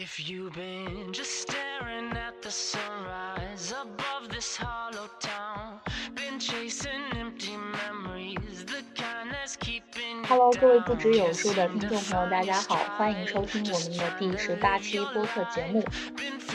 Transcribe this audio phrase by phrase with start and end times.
[0.00, 5.80] If you've been just staring at the sunrise above this hollow town,
[6.14, 15.84] been chasing empty memories, the kind that's keeping Hello，各位不止有数的听众朋友，大家好，欢迎收听我们的第十八期播客节目。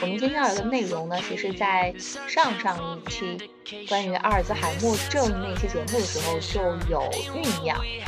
[0.02, 3.52] 我们今天聊的内容呢，其实在上上一期
[3.90, 8.02] 关于阿尔兹海默症那期节目的时候就有酝酿，嗯，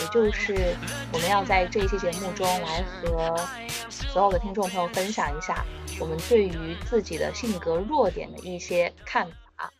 [0.00, 0.76] 也就是
[1.12, 3.36] 我们要在这一期节目中来和
[3.88, 5.64] 所有的听众朋友分享一下
[6.00, 9.72] 我们对于自己的性格弱点的一些看法。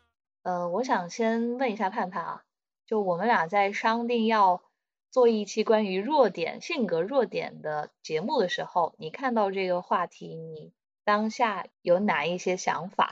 [0.43, 2.43] 呃，我想先问一下盼盼啊，
[2.87, 4.63] 就我们俩在商定要
[5.11, 10.73] 做一期关于弱点、性格弱点的节目的时候，你看到这个话题，你
[11.05, 13.11] 当下有哪一些想法？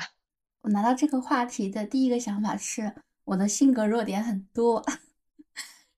[0.63, 2.95] 我拿到这个话题的第一个想法是，
[3.25, 4.85] 我的性格弱点很多。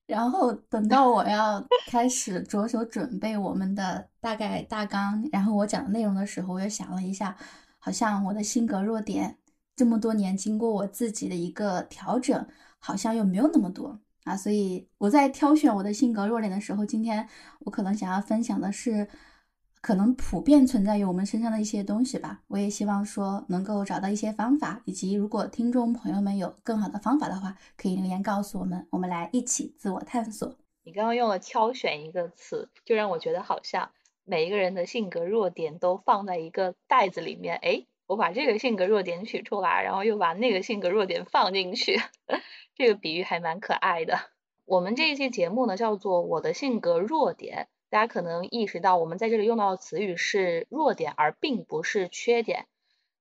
[0.09, 7.37] 然后等到我要开始着手准备我们的大概大纲，然后我讲的内容的时候，我又想了一下，
[7.77, 9.37] 好像我的性格弱点
[9.75, 12.47] 这么多年经过我自己的一个调整，
[12.79, 14.35] 好像又没有那么多啊。
[14.35, 17.29] 所以我在挑选我的性格弱点的时候，今天
[17.59, 19.07] 我可能想要分享的是。
[19.81, 30.55] 可能普遍存在于我们身上的一些东西吧，我也希望说能够找到一些方法，以及如果听众朋友们有更好的方法的话，可以留言告诉我们，我们来一起自我探索。
[30.83, 33.91] 你刚刚用了“挑选”一个词，就让我觉得好像
[34.25, 42.01] 每一个人的性格弱点都放在一个袋子里面，哎，我把这个性格弱点取出来，然后又把那个性格弱点放进去，
[42.75, 44.19] 这个比喻还蛮可爱的。
[44.65, 47.67] 我们这一期节目呢，叫做《我的性格弱点》。
[47.89, 52.67] 大家可能意识到，我们在这里用到的词语是弱点，而并不是缺点。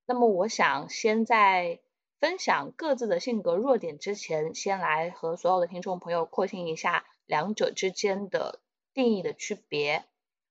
[0.07, 1.81] 那么，我想先在
[2.21, 8.61] 分享各自的性格弱点之前，先来和所有的听众朋友廓清一下两者之间的
[8.93, 10.05] 定义的区别。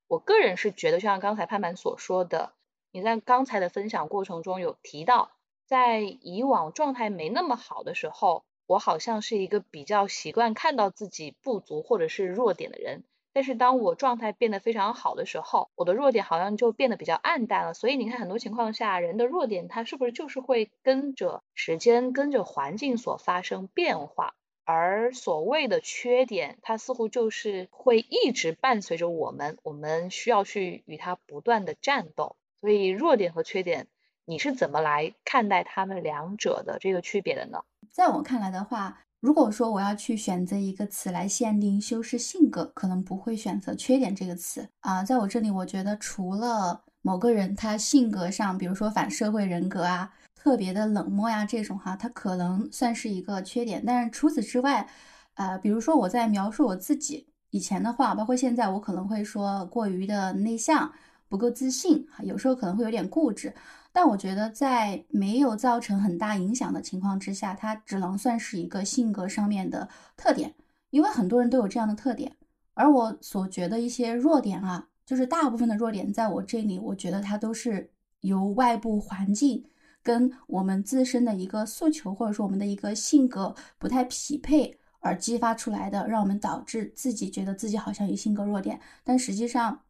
[0.07, 2.53] 我个人是觉得，就像刚才盼盼所说的，
[2.91, 5.31] 你在刚才的分享过程中有提到，
[5.65, 13.03] 在以往状态没那么好的时候，我好像是一个比较习惯看到自己不足或者是弱点的人。
[13.37, 17.75] 但是当我状态变得非常好的时候，我的弱点好像就变得比较暗淡了。
[17.75, 24.33] 所以你看，很多情况下，人的弱点它是不是就是会跟着时间、跟着环境所发生变化？
[24.65, 32.37] 而所谓的缺点，它似乎就是会一直伴随着我们，我们需要去与它不断的战斗。
[32.59, 33.85] 所以，弱点和缺点，
[34.25, 37.63] 你是怎么来看待他们两者的这个区别的呢？
[37.91, 39.03] 在我看来的话。
[39.19, 45.03] 如果说我要去选择一个词来限定修饰性格，可能不会选择缺点这个词啊。
[45.03, 53.83] 在我这里，我觉得除了某个人他性格上，比如说反社会人格啊，特别的冷漠呀这种哈，他可能算是一个缺点。
[53.85, 54.87] 但是除此之外，
[55.33, 60.93] 呃，比如说我在描述我自己以前的话，包括现在，我可能会说过于的内向，
[61.27, 63.51] 不够自信，有时候可能会有点固执。
[63.97, 70.53] 但我觉得，在没有造成很大影响的情况之下，它只能算是一个性格上面的特点，
[70.91, 72.31] 因为很多人都有这样的特点。
[72.75, 77.89] 而我所觉得一些弱点啊，就是大部分的弱点，在我这里，我觉得它都是
[78.21, 79.65] 由外部环境
[80.03, 88.79] 跟我们自身的一个诉求，或者说我们的一个性格不太匹配而激发出来的，让我们导致自己觉得自己好像有性格弱点。
[89.03, 89.81] 但实际上，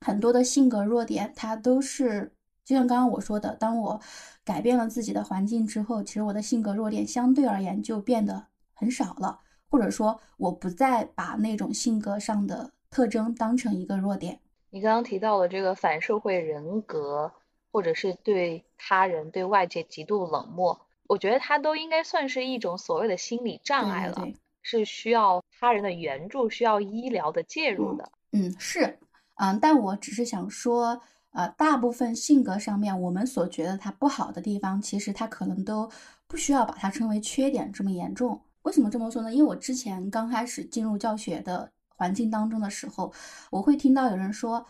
[0.00, 2.32] 很多的性格弱点，它都是。
[2.64, 4.00] 就像刚刚我说的，当我
[4.42, 14.40] 改变了自己的环境之后，其实我的性格弱点相对而言就变得很少了，或者说我不再把那种性格上的特征当成一个弱点。
[14.70, 17.30] 你刚刚提到的这个反社会人格，
[17.70, 24.26] 或者是对他人、对外界极度冷漠，我觉得它都应该算是一种所谓的心理障碍了，
[24.62, 28.10] 是需要他人的援助、需要医疗的介入的。
[28.32, 28.98] 嗯，是，
[29.34, 31.02] 嗯，但我只是想说。
[31.34, 35.90] 呃，大部分性格上面，我们所觉得他不好的地方，其实他可能都
[36.28, 38.40] 不需要把它称为缺点这么严重。
[38.62, 39.34] 为什么这么说呢？
[39.34, 43.12] 因为我之前刚开始进入教学的环境当中的时候，
[43.50, 44.64] 我会听到有人说，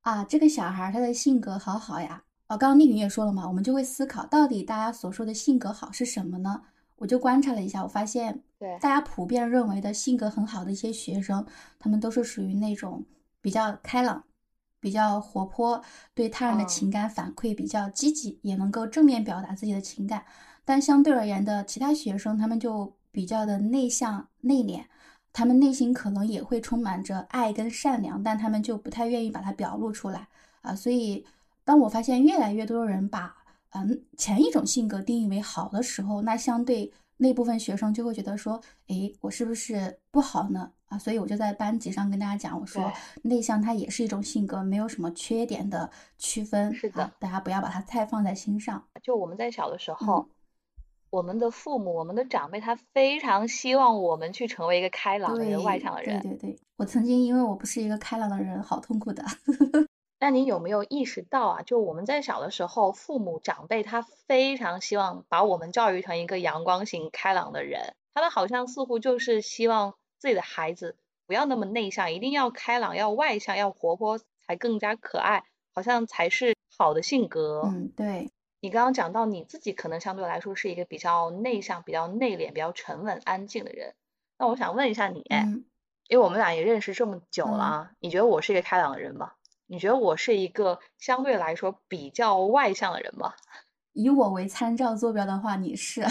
[0.00, 2.22] 啊，这个小孩他的性格好好呀。
[2.48, 6.60] 哦，刚刚丽云也说了嘛，我们就会思考，到底大家所说的性格好是什么呢？
[6.96, 11.46] 我就观察了一下，我发现，对大家普遍认为的性格很好的一些学生，
[11.78, 13.02] 他们都是属于那种
[13.40, 14.22] 比较开朗。
[14.80, 15.80] 比较活泼，
[16.14, 20.24] 对他人的情感反馈比较积极，也能够正面表达自己的情感。
[20.64, 24.84] 但相对而言的其他学生，他们就比较的内向内敛，
[25.32, 30.28] 他们内心可能也会充满着爱跟善良，但他们就不太愿意把它表露出来
[30.62, 30.74] 啊。
[30.74, 31.24] 所以，
[31.64, 33.36] 当我发现越来越多人把
[33.70, 40.70] 嗯前一种性格定义为好的时候，那相对那部分学生就会觉得说，诶，我是不是不好呢？
[40.90, 42.92] 啊，所以我就在班级上跟大家讲，我说
[43.22, 45.88] 内向它也是一种性格，没有什么缺点的
[46.18, 46.74] 区分。
[46.74, 48.84] 是的，大家不要把它太放在心上。
[49.00, 50.26] 就我们在小的时候，
[51.10, 56.20] 我们的父母、我们的长辈，他非常希望我们去成为一个开朗的人、外向的人。
[56.22, 59.24] 对对对，我曾经因为我不是一个开朗的人，好痛苦的。
[60.18, 61.62] 那你有没有意识到啊？
[61.62, 69.94] 就我们在小的时候，父母长辈他非常希望把我们教育成一个阳光型、开朗的人，他们好像似乎就是希望。
[70.20, 70.96] 自己的孩子
[71.26, 75.44] 不要那么内向，一定要开朗，要外向，要活泼，才更加可爱，
[75.74, 77.62] 好像才是好的性格。
[77.64, 78.30] 嗯，对。
[78.60, 83.94] 你刚刚讲到你自己可能相对来说是一个比较内向、比较内敛、比较沉稳、安静的人。
[84.36, 85.24] 那我想问一下你，
[86.08, 89.32] 因为我们俩也认识这么久了，你觉得我是一个开朗的人吗？
[89.66, 93.32] 你觉得我是一个相对来说比较外向的人吗？
[94.02, 96.02] 以我为参照坐标的话，你是；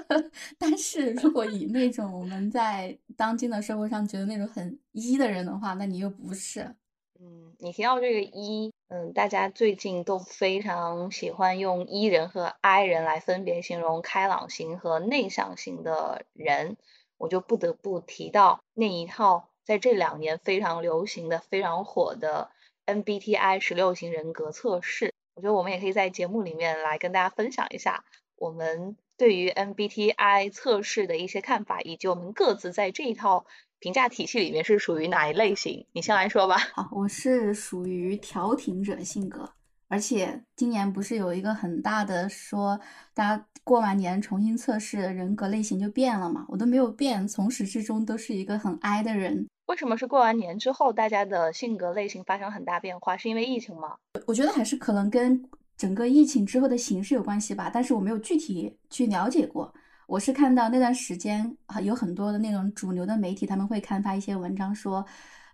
[0.56, 6.74] 但是如果以那种我们在当今的社会上觉得那种很 E 的人的话，那你又不是。
[7.20, 16.78] 嗯，你提到这个 E，嗯，大家最近都非常喜欢用 E 人和 I 人来分别形容开朗型和内向型的人，
[17.18, 22.50] 我就不得不提到那一套在这两年非常流行的、非常火的
[22.86, 25.13] MBTI 十六型人格测试。
[25.34, 28.04] 我觉得我们也可以在节目里面来跟大家分享一下
[28.36, 33.46] 我们对于 MBTI 测试的一些看法，以及我们各自在这一套
[33.78, 35.86] 评价体系里面是属于哪一类型。
[35.92, 36.56] 你先来说吧。
[36.56, 39.52] 好，我是属于调停者性格，
[39.88, 42.78] 而且今年不是有一个很大的说，
[43.12, 46.44] 大家过完年重新测试人格类型就变了嘛？
[46.48, 49.46] 我都没有变，从始至终都是一个很 I 的人。
[49.66, 53.16] 为什么是过完年之后，大家的性格类型发生很大变化？
[53.16, 53.96] 是因为疫情吗？
[54.26, 55.42] 我觉得还是可能跟
[55.76, 59.72] 整个疫情之后的形势有关系吧，但是我没有具体去了解过。
[60.06, 65.04] 我是看到那段时间啊，有很多的那种主流的媒体，他们会刊发一些文章，说，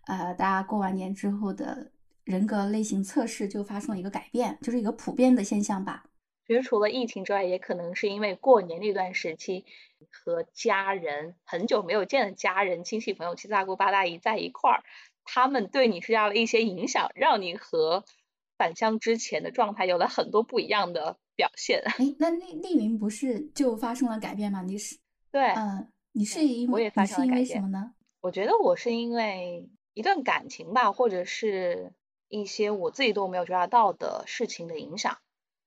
[0.07, 1.89] 呃，大家过完年之后的
[2.31, 6.05] 人格类型测试就发生了一个改变，就是一个普遍的现象吧。
[6.47, 9.65] 其实除了疫情之外，也可能是因为过年那段时期
[10.11, 14.85] 和家人很久没有见的家人、亲戚朋友、七大姑八大姨在一块儿，
[15.25, 18.05] 他们对你施加了一些影响，让你和
[18.57, 21.83] 返乡之前的状态有了很多不一样的表现。
[21.85, 24.63] 哎，那丽丽云不是就发生了改变吗？
[24.63, 24.97] 你是
[25.31, 27.95] 对，嗯，你是因为你是因为什么呢？
[28.21, 31.93] 我觉得我是因为一段感情吧，或者是
[32.31, 35.19] 一些我自己都没有觉察到的事情的影响。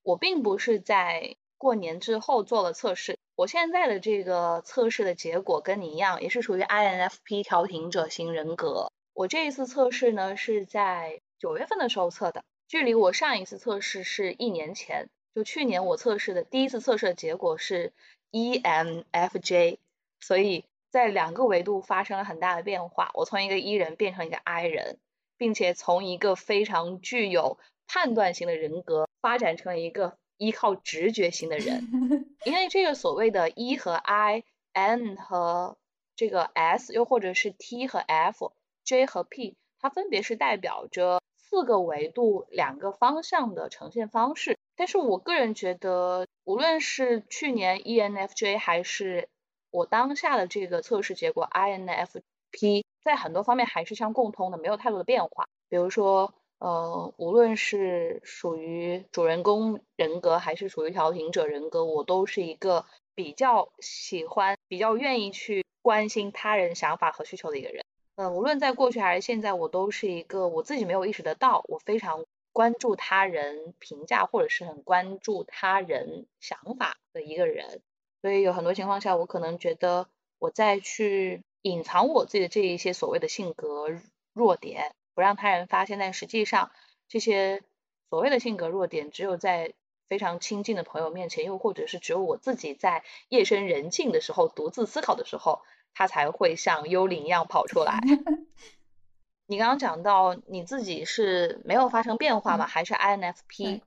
[0.01, 8.91] 我并不是在过年之后做了测试，我现在的这个测试的结果跟你一样，也是属于 INFP 调停者型人格。
[9.13, 17.93] 我这一次测试呢是在九月份的时候测的，距离我上一次测试是一年前，就去年我测试的第一次测试的结果是
[18.31, 19.77] ENFJ，
[20.19, 24.97] 所以在两个维度发生了很大的变化，我从一个 E 人变成一个 I 人，
[25.37, 27.57] 并且从一个非常具有
[27.87, 29.07] 判断型的人格。
[29.21, 31.87] 发展成一个依靠直觉型的人，
[32.43, 34.43] 因为这个所谓的 E 和 I、
[34.73, 35.77] N 和
[36.17, 38.51] 这个 S，又或者是 T 和 F、
[38.83, 44.57] J 和 P，它分别是代表着四个维度、两个方向的呈现方式。
[44.75, 49.29] 但是我个人觉得，无论是去年 ENFJ 还是
[49.71, 55.47] 我当下的这个测试结果 INFP，在很多方面还是相共通的，没有太多的变化。
[55.69, 56.33] 比如说。
[56.59, 67.83] 呃，无论是属于主人公人格还是属于调停者人格，我都是一个比较喜欢、比较愿意去关心他人想法和需求的一个人。
[68.15, 77.81] 嗯，无论在过去还是现在，我都是一个我自己没有意识得到，我非常关注他人评价或者是很关注他人想法的一个人。
[78.21, 80.07] 所以有很多情况下，我可能觉得
[80.39, 83.87] 我在去隐藏我自己的这一些所谓的性格
[84.33, 84.93] 弱点。
[85.15, 86.71] 不让他人发现，但实际上
[87.07, 87.61] 这些
[88.09, 89.73] 所谓的性格弱点，只有在
[90.09, 95.61] 非常亲近的朋友面前，又或者是只有我自己在夜深人静的时候独自思考的时候，
[95.93, 97.99] 他才会像幽灵一样跑出来。
[99.45, 102.65] 你刚刚讲到你自己是没有发生变化吗？
[102.65, 103.81] 还是 INFP？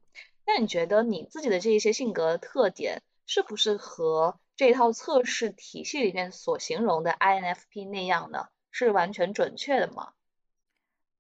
[0.47, 8.47] 那你觉得你自己的这一些性格特点，是不是和这套测试体系里面所形容的 INFP 那样呢？
[8.71, 10.09] 是完全准确的吗？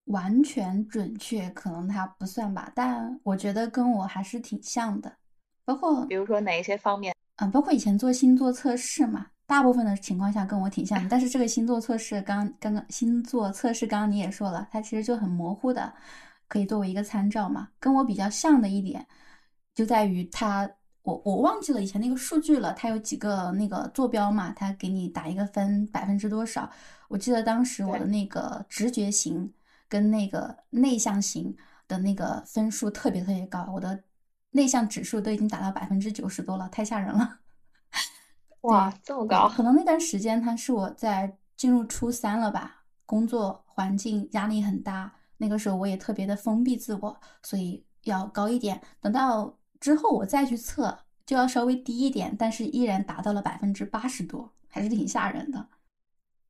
[0.06, 5.16] 完全准确，可能它不算吧，但我觉得跟我还是挺像的，
[5.64, 15.92] 包括比如说哪一些方面，嗯，包括以前做星座测试嘛，大部分的情况下跟我挺像，但是这个星座测试刚刚刚星座测试刚刚你也说了，它其实就很模糊的，
[16.46, 19.06] 可以作为一个参照嘛，跟我比较像的一点
[19.74, 20.70] 就在于它，
[21.06, 26.68] 我我忘记了以前那个数据了，它有几个那个坐标嘛，它给你打一个分百分之多少。
[27.08, 29.54] 我记得当时我的那个直觉型
[29.88, 34.02] 跟那个内向型的那个分数特别特别高，我的
[34.50, 37.38] 内向指数都已经达到百分之九十多了，太吓人了。
[38.62, 48.82] 哇，这么高，可能那段时间，它是我在进入初三了吧，工作环境压力很大，那个时候我也特别的封闭自我，所以要高一点。
[49.00, 55.68] 等到之后我再去测，就要稍微低一点，但是依然达到了百分之八十多，还是挺吓人的。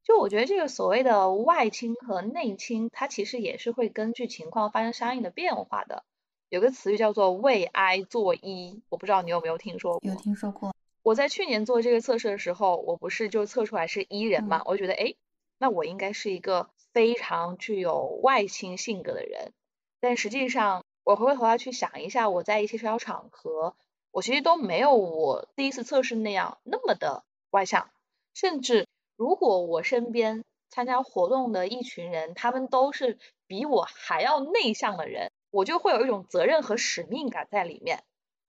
[0.05, 6.05] 就我觉得这个所谓的外倾和内倾，它其实也是会根据情况发生相应的变化的。
[6.49, 10.09] 有个词语叫做为 I 作揖，我不知道你有没有听说过。
[10.09, 10.73] 有听说过？
[11.03, 15.17] 我在去年做这个测试的时候，我不是就测出来是 E 人嘛，嗯我就觉得诶，
[15.59, 19.53] 那我应该是一个非常具有外倾性格的人。
[19.99, 23.77] 但实际上，我回过头来去想一下，我在一些社交场合，
[24.11, 27.89] 我其实都没有我第一次测试那样那么的外向，
[28.35, 38.03] 甚至如果我身边参加活动的一群人，他们都是比我还要内向的人，我就会有一种责任和使命感在里面，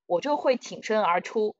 [0.07, 1.55] 我就会挺身而出，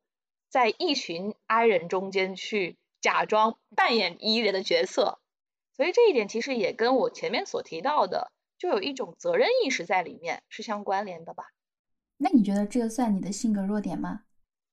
[0.49, 5.19] 在一群 I 人中间去假装扮演 E 人的角色。
[5.75, 11.51] 所以这一点其实也跟我前面所提到的，就有一种责任意识在里面是相关联的吧。
[12.17, 14.23] 那你觉得这个算你的性格弱点吗？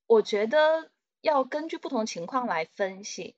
[0.07, 3.37] 我觉得要根据不同情况来分析，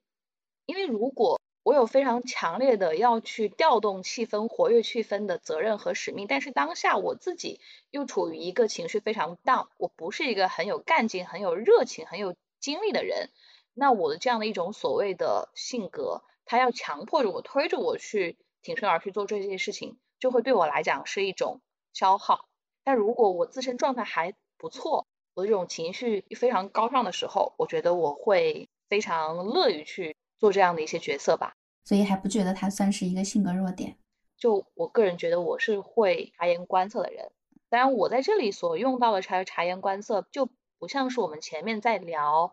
[0.65, 7.61] 因为如果我有非常强烈的要去调动气氛、活跃气氛的责任和使命，但是当下我自己
[7.91, 13.31] 又处于一个情绪非常 down，我不是一个很有干劲、很有热情、很有精力的人，
[13.75, 21.61] 那我的这样的一种所谓的性格，他要强迫着我、推着我去挺身而去做这些事情，就会对我来讲是一种
[21.93, 22.49] 消耗。
[22.85, 31.55] 但如果我自身状态还不错，我这种情绪非常高尚的时候，我觉得我会非常乐于去做这样的一些角色吧。
[31.85, 33.97] 所以还不觉得它算是一个性格弱点。
[34.37, 37.31] 就我个人觉得我是会察言观色的人，
[37.69, 42.53] 当然我在这里所用到的察察言观色，就不像是我们前面在聊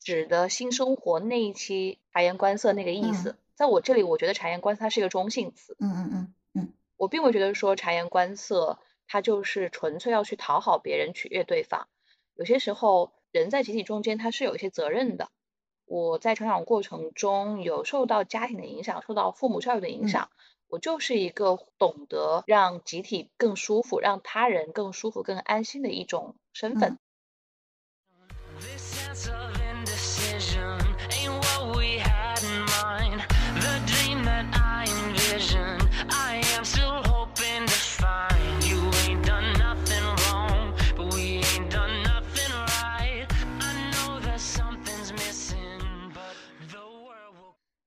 [0.00, 3.36] 指的新生活那一期察言观色那个意思。
[3.54, 6.34] 在我这里，我觉得察言观色它是一个中性词，嗯嗯嗯嗯，
[7.00, 11.88] 我并不觉得说察言观色他就是纯粹要去讨好别人、取悦对方。
[12.34, 15.30] 有些时候，人在集体中间他是有一些责任的。
[15.86, 20.28] 我在成长过程中有受到家庭的影响，受到父母教育的影响，
[20.68, 26.98] 我就是一个懂得让集体更舒服、让他人更舒服、更安心的一种身份。
[28.60, 29.30] This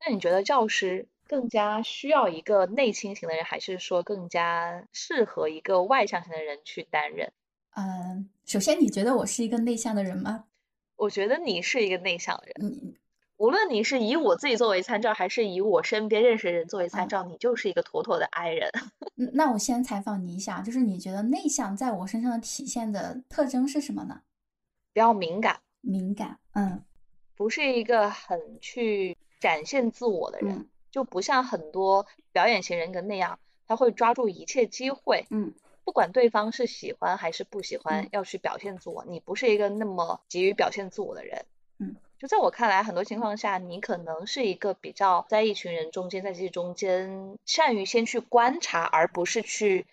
[0.05, 7.31] 那你觉得教师更加需要一个内倾型的人，还是说更加适合一个外向型的人去担任？
[7.75, 10.45] 嗯，首先你觉得我是一个内向的人吗？
[10.95, 12.71] 我觉得你是一个内向的人。
[12.71, 12.95] 你
[13.37, 18.69] 无论你是以我自己作为参照，还是以我身边认识的人作为参嗯照，你就是一个妥妥的 I 人。
[19.17, 24.21] 嗯那我先采访你一下，就是你觉得内向在我身上的体现的特征是什么呢？
[24.93, 26.83] 比较敏感，敏感，嗯
[27.35, 39.03] 不是一个很去展现自我的人，嗯就不像很多表演型人格那样，他会抓住一切机会，嗯不管对方是喜欢还是不喜欢，嗯要去表现自我。
[39.05, 41.45] 你不是一个那么急于表现自我的人。
[41.79, 49.85] 嗯，就在我看来，很多情况下，你可能是一个比较在一群人中间，在这中间善于先去观察，而不是去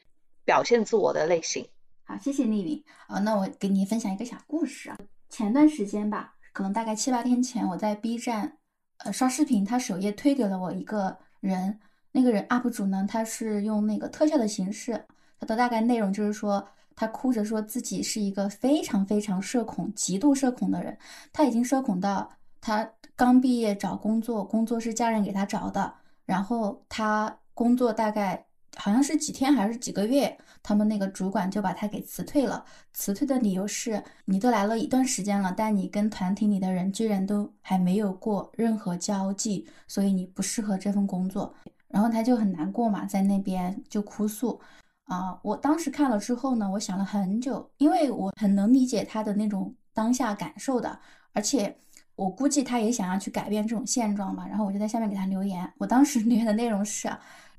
[0.45, 1.66] 表现自我的类型。
[2.04, 2.85] 好，谢谢丽丽。
[3.09, 4.97] 啊，那我给你分享一个小故事啊。
[5.28, 8.59] 前段时间吧，可能大概七八天前，我在 B 站
[9.04, 11.78] 呃刷视频，他首页推给了我一个人，
[12.12, 15.04] 那个人 UP 主呢，他是用那个特效的形式，
[15.38, 20.97] 他的大概内容就是说，他哭着说自己是一个非常非常社恐、极度社恐的人，
[21.33, 22.30] 他已经社恐到
[22.61, 25.92] 他刚毕业找工作，工作是家人给他找的，
[26.26, 28.45] 然后他工作大概
[28.76, 32.64] 好像是几天还是几个月，他们那个主管就把他给辞退了。
[32.92, 41.52] 辞退的理由是你都来了一段时间了，但你跟团体里的人居然都还没有过任何交际，所以你不适合这份工作。
[41.88, 44.60] 然后他就很难过嘛，在那边就哭诉。
[45.06, 50.96] 啊，我当时看了之后呢，我想了很久，因为我很能理解他的那种当下感受的，
[51.32, 51.76] 而且
[52.14, 54.46] 我估计他也想要去改变这种现状吧。
[54.46, 57.10] 然后我就在下面给他留言，我当时 留言的内容是。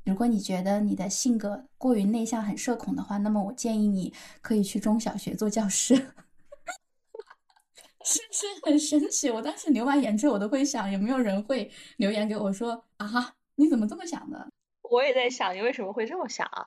[0.03, 5.95] 如果你觉得你的性格过于内向、很社恐的话，那么我建议你可以去中小学做教师，
[8.03, 9.29] 是不是很神奇？
[9.29, 14.49] 我当时留完言之后，我都会想，有没有人会留言给我说啊，你怎么这么想的？
[14.81, 16.65] 我也在想，你为什么会这么想啊？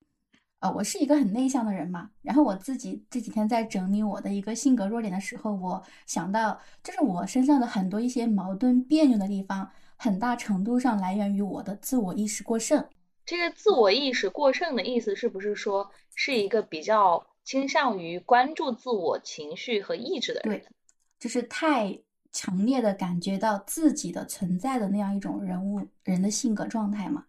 [0.61, 12.89] 呃，我是一个很内向的人嘛，然后我自己这几天在整理我的一个性格弱点的时候，我想到，就是我身上的很多一些矛盾别扭的地方，很大程度上来源于我的自我意识过剩。
[13.27, 20.59] 这个自我意识过剩的意思是不是说是一个比较倾向于关注自我情绪和意志的人？
[20.59, 20.67] 对，
[21.19, 21.99] 就是太
[22.33, 27.25] 强烈的感觉到自己的存在的那样一种人物人的性格状态嘛。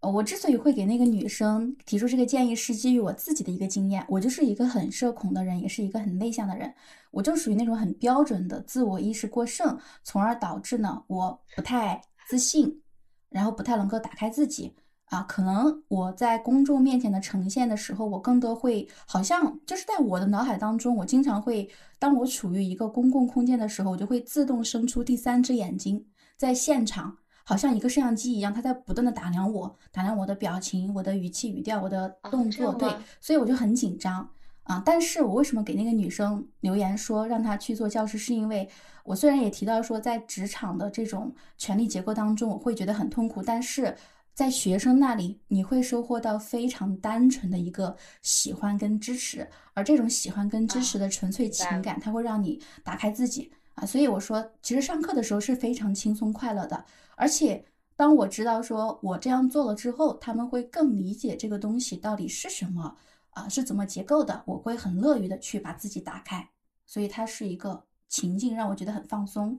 [0.00, 4.04] 呃，我之所以会给那个女生提出这个建议，是基于我自己的一个经验。
[4.08, 6.72] 我就是一个很社恐的人，也是一个很内向的人。
[7.10, 12.82] 我就属于那种很标准的自我意识过剩，从而导致呢，我不太自信，
[13.30, 14.72] 然后不太能够打开自己。
[15.06, 26.04] 啊，可能我在公众面前的呈现的时候，我更多会好像就是在我的脑海当中，我经常会，当我处于一个公共空间的时候，我就会自动生出第三只眼睛，
[26.36, 34.28] 在现场，好像一个摄像机一样，它在不断的打量我，打量我的表情、我的语气语调、我的动作，对，所以我就很紧张
[34.64, 34.82] 啊。
[34.84, 38.68] 但是我为什么给那个女生留言说让她去做教师，是因为
[39.04, 43.96] 我虽然也提到说在职场的这种权力结构当中，我会觉得很痛苦，但是。
[44.36, 53.86] 在学生那里，你会收获到非常单纯的一个喜欢跟支持，而这种喜欢跟支持的纯粹情感，它会让你打开自己啊。
[53.86, 56.84] 所以我说，其实上课的时候是非常轻松快乐的。
[57.14, 57.64] 而且
[57.96, 62.94] 当我知道说我这样做了之后，他们会更理解这个东西到底是什么
[63.30, 66.46] 啊，是怎么结构的，我会很乐于的去把自己打开。
[66.84, 69.58] 所以它是一个情境，让我觉得很放松。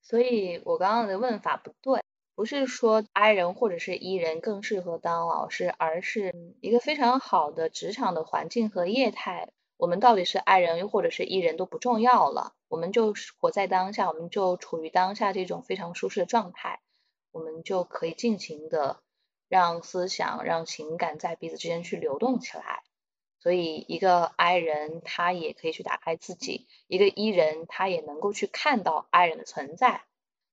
[0.00, 2.02] 所以我刚刚的问法不对。
[2.34, 9.50] 不是说 I 人或者是 E 人更适合当老师，而是一个非常好的职场的环境和业态。
[9.76, 16.80] 我们到底是 I 人又或者是 E 人都不重要了，我们就活在当下，我们就处于当下这种非常舒适的状态，
[17.32, 19.00] 我们就可以尽情的
[19.48, 22.82] 让思想、让情感在彼此之间去流动起来。
[23.40, 30.04] 所以，一个 I 人他也可以去打开自己，一个 E 人他也能够去看到 I 人的存在。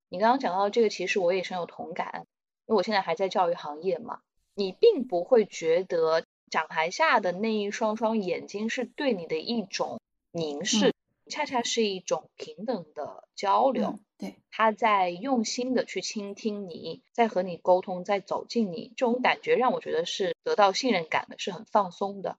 [0.09, 2.25] 你刚刚讲到这个，其实我也深有同感，
[2.65, 4.21] 因为我现在还在教育行业嘛。
[4.55, 10.93] 你并不会觉得讲台下的那一双双眼睛是对你的一种凝视，
[11.29, 13.99] 恰恰是一种平等的交流。
[14.17, 22.35] 对，他在用心的去倾听你，在和你沟通，在走近你，这种感觉让我觉得是得到信任感的，是很放松的。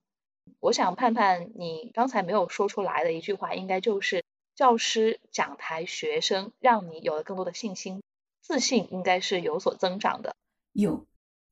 [0.59, 4.23] 我想盼盼你刚才没有说出来的一句话，应该就是。
[4.61, 8.03] 教师讲台，学生让你有了更多的信心，
[8.41, 10.35] 自信应该是有所增长的。
[10.73, 11.07] 有，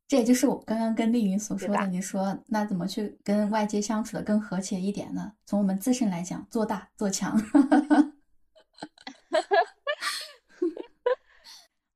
[0.07, 1.87] 这也就是我刚刚跟丽云所说的。
[1.87, 5.33] 你说那怎么去跟外界相处的更和谐一点呢？
[5.47, 7.35] 从我们自身来讲，做大做强。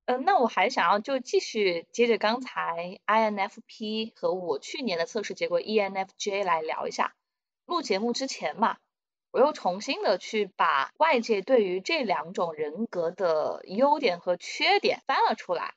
[0.08, 7.14] 嗯， 那我还想要就继续接着刚才 INFP 和我去年的测试结果 ENFJ 来聊一下。
[7.68, 8.78] 录节目之前嘛。
[9.34, 15.74] 我又重新的去把外界对于这两种人格的优点和缺点翻了出来，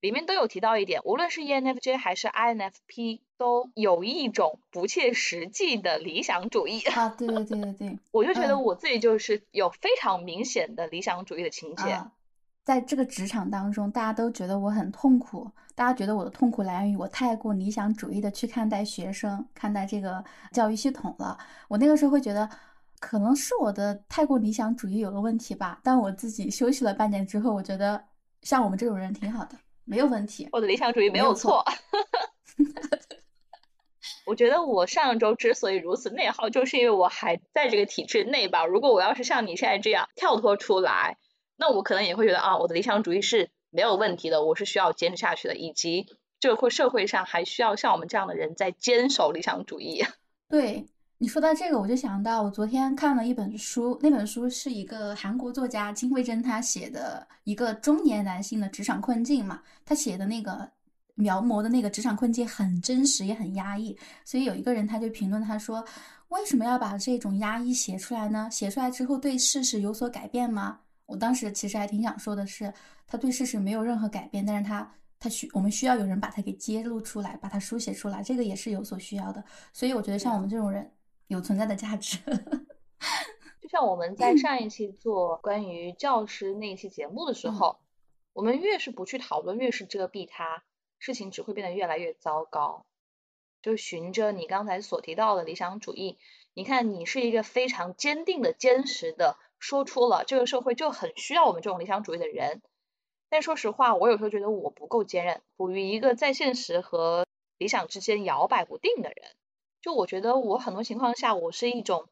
[0.00, 6.80] 里面都有提到一点，无论是 ENFJ 还是 INFP，都有一种不切实际的理想主义。
[6.84, 12.02] 啊，对对对对对， 我就觉得我自己就是有非常明显的理想主义的情节。
[12.64, 21.38] 在这个职场当中，大家都觉得我很痛苦，大家觉得我的痛苦来源于我太过理想主义的去看待学生，看待这个教育系统了。
[21.68, 22.48] 我那个时候会觉得。
[22.98, 28.02] 可能是我的太过理想主义有了问题吧，但我自己休息了半年之后，我觉得
[28.42, 30.48] 像我们这种人挺好的，没有问题。
[30.52, 31.64] 我的理想主义没有错。
[34.24, 38.66] 我觉得我上周之所以如此内耗，就是因为我还在这个体制内吧。
[38.66, 41.16] 如果我要是像你现在这样跳脱出来，
[41.56, 46.06] 那我可能也会觉得啊，我的理想主义是没有问题的，我是需要坚持下去的，以及
[46.40, 50.02] 这个会社会上还需要像我们这样的人在坚守理想主义。
[50.48, 50.86] 对。
[51.18, 59.62] 你说到这个，我就想到我昨天看了一本书，那本书是一个韩国作家金惠珍他写的一个中年男性的职场困境嘛。
[59.82, 60.70] 他写的那个
[61.14, 63.96] 描摹的那个职场困境很真实，也很压抑。
[64.26, 65.82] 所以有一个人他就评论他说
[66.28, 68.46] ：“为什么要把这种压抑写出来呢？
[68.52, 72.70] 写出来之后对事实有所改变吗？”我当时其实还挺想说的是，
[73.06, 74.86] 他对事实没有任何改变，但是他
[75.18, 79.42] 他需我们需要有人把它给揭露出来，把它书写出来，这个也是有所需要的。
[79.72, 80.86] 所以我觉得像我们这种人。
[81.28, 82.18] 有存在的价值，
[83.60, 87.80] 就像我们在上一期做关于教师那一期节目的时候，
[88.32, 90.62] 我们越是不去讨论，越是遮蔽它，
[90.98, 92.86] 事情只会变得越来越糟糕。
[93.60, 96.16] 就循着你刚才所提到的理想主义，
[96.54, 102.62] 你看你是一个非常坚定的、坚实的，说出了这个社会就很需要我们这种理想主义的人。
[103.28, 107.26] 但说实话，我有时候觉得我不够坚韧，处于一个在现实和
[107.58, 109.16] 理想之间摇摆不定的人。
[109.86, 112.08] 就我觉得我很多情况下，我是一种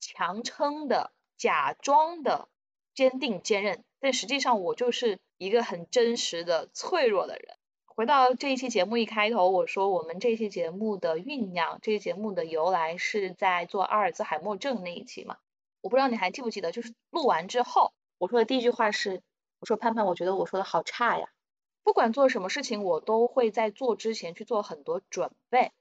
[0.00, 2.48] 强撑的、假装的
[2.94, 7.58] 坚定坚韧，但实际上我就是一个很真实的脆弱的人。
[7.84, 15.36] 回到这一期节目一开头，我说我们这期节目的酝酿，这期节目的由来是在做阿尔兹海默症那一期嘛？
[15.82, 19.20] 我不知道你还记不记得，就是录完之后，我说的第一句话是，
[19.60, 21.28] 我说盼盼，我觉得我说的好差呀。
[21.82, 25.72] 不管做什么事情，我都会在做之前去做很多准备，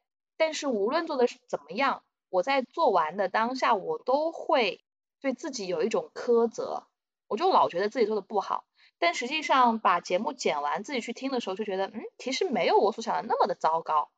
[0.42, 2.02] 但是无论做的是怎么样，
[2.32, 4.82] 我在做完的当下，我都会
[5.20, 6.88] 对自己有一种苛责，
[7.28, 8.66] 我就老觉得自己做的不好。
[8.98, 14.10] 但实际上，把节目剪完自己去听的时候，就觉得，嗯，其实没有我所想的那么的糟糕。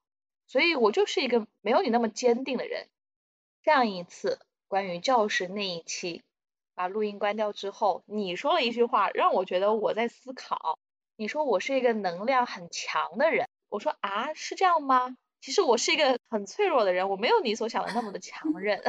[0.48, 2.88] 所以我就是一个没有你那么坚定的人。
[3.66, 6.24] 上一次关于教室那一期，
[6.74, 10.80] 把录音关掉之后，你说了一句话，让我觉得我在思考。
[11.18, 15.18] 你说我是一个能量很强的人，我说啊，是这样吗？
[15.44, 18.82] 其实我是一个很脆弱的人，我没有你所想的那么的强 韧。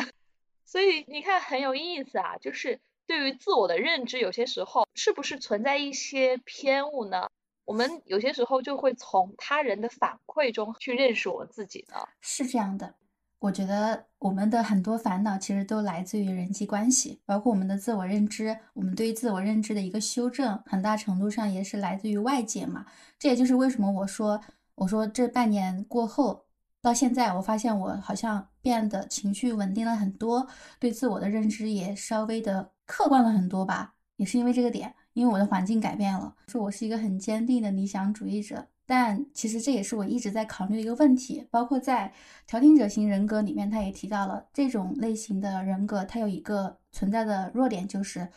[0.64, 2.78] 所以你看，很有意思啊，就是。
[3.06, 7.28] 对于自我的认知，有些时候是不是存在一些偏误呢？
[7.66, 11.96] 我们有些时候就会从他人的反馈中去认识我自己呢？
[12.22, 12.94] 是这样的，
[13.40, 22.86] 我觉得我们的很多烦恼其实都来自于人际关系，包括我们的自我认知，我们对于自我认知的一个修正，很大程度上也是来自于外界嘛。
[23.18, 24.40] 这也就是为什么我说，
[24.76, 26.43] 我说这半年过后
[26.85, 30.47] 到现在，我发现我好像变得情绪稳定了很多，
[30.79, 32.70] 对自我的认知也稍微的。
[32.87, 36.35] 客观了很多吧，也是因为这个点，因为我的环境改变了。
[36.49, 41.49] 说我是一个很坚定的理想主义者，但其实这也是我一直在考虑的一个问题。
[41.51, 42.12] 包括在
[42.47, 48.29] 调停者型人格里面，他也提到了这种类型的人格，它有一个存在的弱点，就是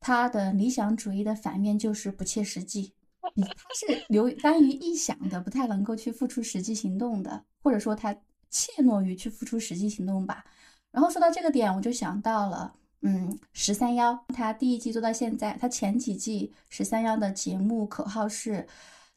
[0.00, 2.92] 他的理想主义的反面就是不切实际。
[3.34, 8.14] 他是留单于臆想的，不太能够去付出实际行动的，或者说他
[8.50, 10.44] 怯懦于去付出实际行动吧。
[10.90, 12.74] 然后说到这个点，我就想到了。
[13.02, 18.66] 嗯，十三幺，他第一季做到现在，他前几季十三幺的节目口号是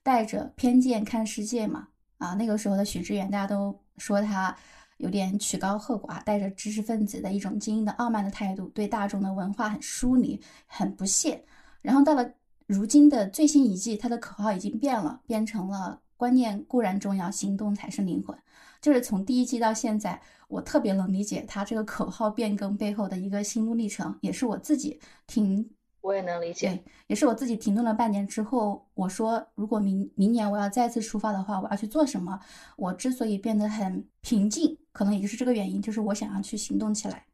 [0.03, 1.87] 带着偏见看世界嘛？
[2.17, 4.55] 啊，那个时候的许知远，大家都说他
[4.97, 11.43] 有点曲高和寡，带着知识分子的一种精英的傲慢的态度，对大众的文化很疏离，很不屑。
[11.81, 12.29] 然后到了
[12.69, 18.37] 如今的最新一季，它的口号已经变了，变成了观念固然重要，行动才是灵魂。
[18.79, 25.67] 就是从第一季到现在，我特别能理解它这个口号变更背后的一个心路历程，也是我自己停，
[26.01, 32.39] 我也能理解，也是我自己停顿了半年之后，我说如果明明年我要再次出发的话，我要去做什么？
[32.77, 37.25] 我之所以变得很平静，可能也就是这个原因，就是我想要去行动起来。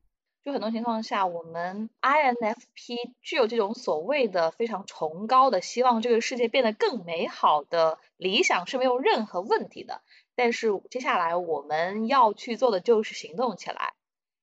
[0.46, 10.04] 就很多情况下，我们 INFP 具有这种所谓的非常崇高的希望这个世界变得更美好的理想是没有任何问题的。
[10.36, 13.96] 但是接下来我们要去做的就是行动起来，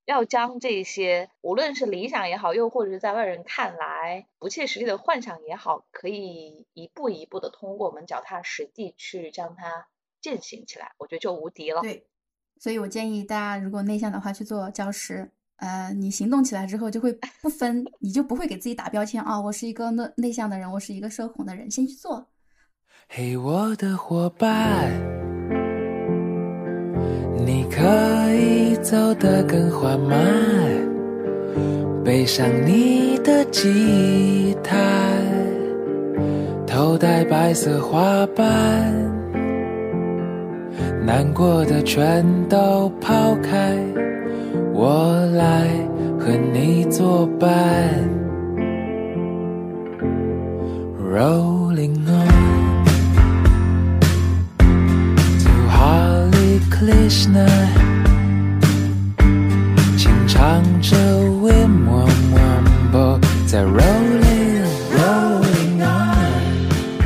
[0.05, 9.87] 要将这些无论是理想也好，又或者是在外人看来不切实际的幻想也好，可以一步一步的通过我们脚踏实地去将它
[10.21, 11.81] 践行起来，我觉得就无敌了。
[11.81, 12.09] 对，
[12.59, 15.31] 所以我建议大家如果内向的话去做教师，
[15.63, 22.27] 呃，你行动起来之后就会不分，你就不会给自己打标签啊，我是一个内内向的人，我是一个社恐的人，先去做。
[23.09, 24.91] 嘿，我的伙伴。
[27.45, 30.19] 你可以走得更缓慢，
[32.05, 34.77] 背上你的吉他，
[36.67, 38.93] 头戴白色花瓣，
[41.05, 43.77] 难过的全都抛开，
[44.73, 45.69] 我来
[46.19, 47.51] 和你作伴。
[50.99, 52.33] Rolling on。
[56.71, 57.47] Krishna，
[59.97, 66.99] 轻唱着 Wim Wam Wambo，在 Rolling Rolling on。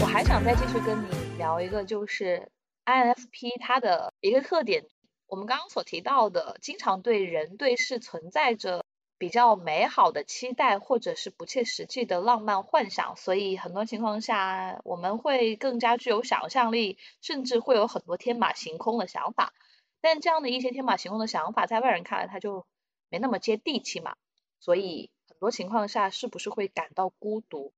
[0.00, 1.04] 我还想再继续跟你
[1.36, 2.48] 聊一个，就是
[2.86, 4.82] INFP 它的一个特点，
[5.26, 8.84] 我们刚刚所提到的，经常对人对事存在着。
[9.18, 19.54] 比较美好的期待，或者是不切实际的浪漫幻想，所以很多情况下我们会更加具有想象力，甚至会有很多天马行空的想法。
[20.02, 22.66] 但这样的一些天马行空的想法，在外人看来，他就
[23.08, 24.16] 没那么接地气嘛。
[24.60, 27.72] 所以很多情况下，是不是会感到孤独？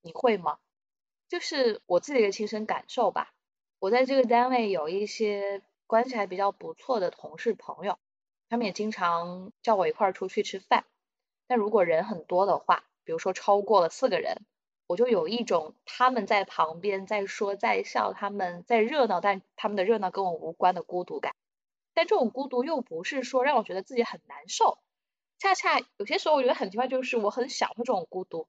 [0.00, 0.56] 你会吗？
[1.28, 3.34] 就是我自己的亲身感受吧。
[3.78, 7.98] 我在这个单位有一些关系还比较不错的同事朋友。
[8.48, 10.84] 他们也经常叫我一块儿出去吃饭，
[11.48, 14.42] 但如果人很多的话，比如说超过了四个人，
[14.86, 21.34] 我就有一种他们在旁边在说在笑，他们在热闹，但他们的热闹跟我无关的孤独感。
[21.92, 24.78] 但这种孤独又不是说让我觉得自己很难受，
[25.38, 28.46] 恰恰有些时候我觉得很奇怪，就是我很享受这种孤独。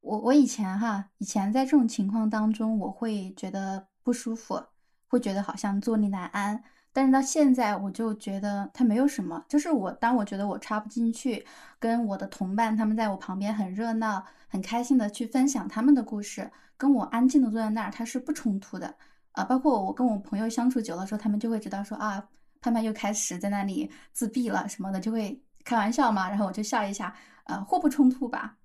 [0.00, 4.62] 我我以前哈，以前在这种情况当中，我会觉得不舒服，
[5.10, 6.64] 会觉得好像坐立难安。
[6.92, 9.44] 但是到现在，我就觉得它没有什么。
[9.46, 11.46] 就是我当我觉得我插不进去，
[11.78, 18.94] 跟我的同伴他们在我旁边很热闹、很开心的去分享他们的故事，跟我安静的坐在那儿，它是不冲突的。
[19.32, 22.28] 啊，包括我跟我朋友相处久了之后，他们就会知道说啊，
[22.60, 28.56] 盼盼又开始在那里自闭了什么的，就会开玩笑嘛，然后我就笑一下，呃，互不冲突吧。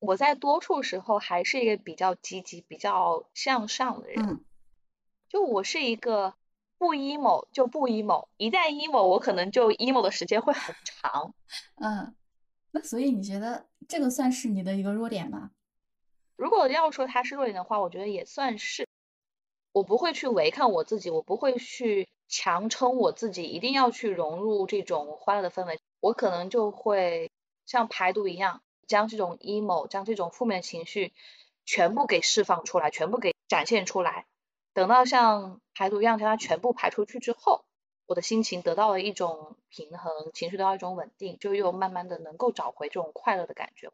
[0.00, 4.22] 我在多数时候还是一个比较积极、比较向上的人。
[4.26, 4.40] 嗯，
[5.30, 6.34] 就我是一个
[6.76, 11.34] 不 emo 就不 emo，一旦 emo，我可能就 emo 的时间会很长。
[11.76, 12.14] 嗯，
[12.72, 15.52] 那所以你觉得这个算是你的一个弱点吗？
[16.36, 18.86] 如果要说它是弱点的话，我觉得也算是。
[19.72, 25.78] 我不会去违抗我自己，我不会去强撑我自己，一定要去融入这种欢乐的氛围。
[26.00, 27.30] 我可能就会
[27.66, 28.62] 像排毒一样。
[28.88, 31.12] 将这种 emo，将这种负面情绪
[31.64, 34.26] 全部给释放出来，全部给展现出来。
[34.72, 37.64] 等到像排毒一样将它全部排出去之后，
[38.06, 43.90] 我的心情得到了一种平衡，情绪得到一种稳定，就又慢慢的能够找回这种快乐的感觉。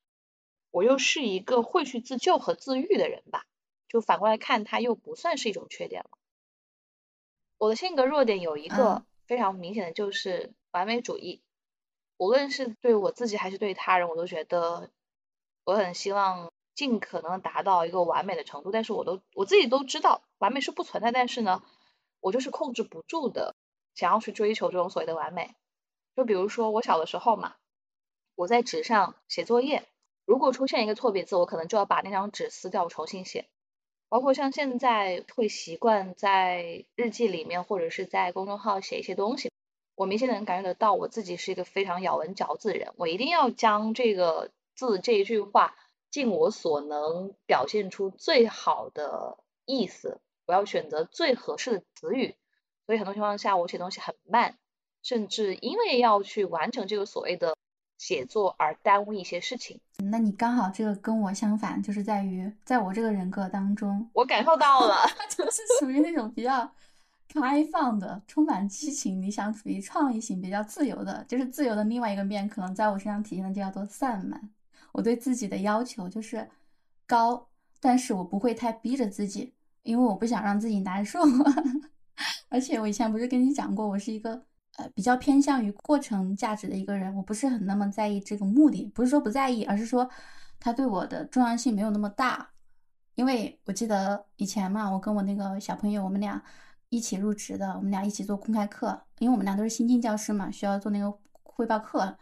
[0.71, 3.47] 我又是一个会去自救和自愈的人吧，
[3.89, 6.11] 就反过来看，它又不算是一种缺点了。
[7.59, 11.41] 我的性格弱点有一个非常明显的就是完美主义。
[12.19, 14.91] 无论是对我自己还是对他人，我都觉得
[15.65, 18.71] 我很希望尽可能达到一个完美的程度。
[18.71, 21.65] 但是我都我自己都知道完美是不存在，但是呢，
[22.21, 23.57] 我就是控制不住的
[23.97, 25.57] 想要去追求这种所谓的完美。
[26.15, 27.57] 就比如说我小的时候嘛，
[28.37, 29.83] 我在纸上写作业，
[30.25, 33.47] 如果出现一个错别字，我可能就要把那张纸撕掉重新写。
[34.09, 39.51] 包括像现在会习惯在日记里面或者是在公众号写一些东西。
[39.97, 42.93] 我明显能感觉得到，我自己是一个非常咬文嚼字的人。
[42.97, 45.75] 我一定要将这个字这一句话
[46.11, 50.21] 尽我所能表现出最好的意思。
[50.47, 52.37] 我要选择最合适的词语，
[52.87, 54.57] 所以很多情况下我写东西很慢，
[55.03, 57.57] 甚至因为要去完成这个所谓的
[57.99, 59.81] 写作而耽误一些事情。
[60.11, 64.97] 那你刚好这个跟我相反，就是在于在我这个人格当中，我感受到了，
[65.37, 66.71] 就是属于那种比较。
[67.29, 74.41] 开放的、充满激情、理想主义、创意型、比较自由的，就是自由的另外一个面，可能在我身上体现的就叫做散漫。
[74.97, 76.49] 我对自己的要求就是
[77.07, 77.49] 高，
[77.81, 81.21] 但是我不会太逼着自己，因为我不想让自己难受。
[82.49, 84.43] 而且我以前不是跟你讲过，我是一个
[84.77, 90.09] 呃比较偏向于过程价值的一个人，我不是很那么在意这个目的，不是说不在意，而是说
[90.59, 92.49] 它对我的重要性没有那么大。
[93.17, 96.43] 因为我记得以前嘛，我跟我那个小朋友，我们俩。
[96.89, 102.17] 一起入职的，我们俩一起做公开课，因为我们俩都是新进教师嘛，需要做那个汇报课。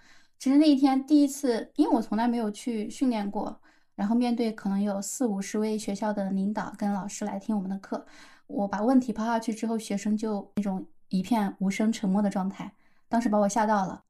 [0.45, 3.59] 其实那一天第一次，因为我从来没有去训练过，
[3.95, 8.05] 然后面对可能有四五十位学校的领导跟老师来听我们的课，
[8.47, 12.71] 我把问题抛下去之后，学生就那种一片无声沉默的状态，
[13.09, 14.03] 当时把我吓到了。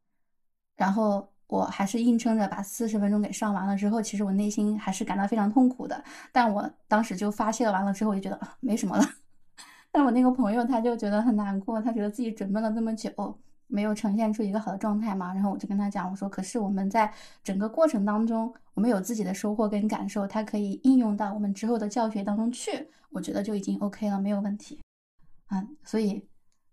[0.74, 9.08] 然后我还是硬撑着把四十分钟给上完了之后，其实我内心还是感到非常痛苦的，但我当时就发泄完了之后，我就觉得，没什么了。
[9.92, 15.32] 但我那个朋友他就觉得很难过，他觉得自己准备了这么久，没有呈现出一个好的状态嘛。
[15.34, 24.80] 然后我就跟他讲，我说：“可是我们在整个过程当中，我们有自己的收获跟感受，它可以应用到我们之后的教学当中去，我觉得就已经 OK 了，没有问题。”
[25.46, 26.26] 啊，所以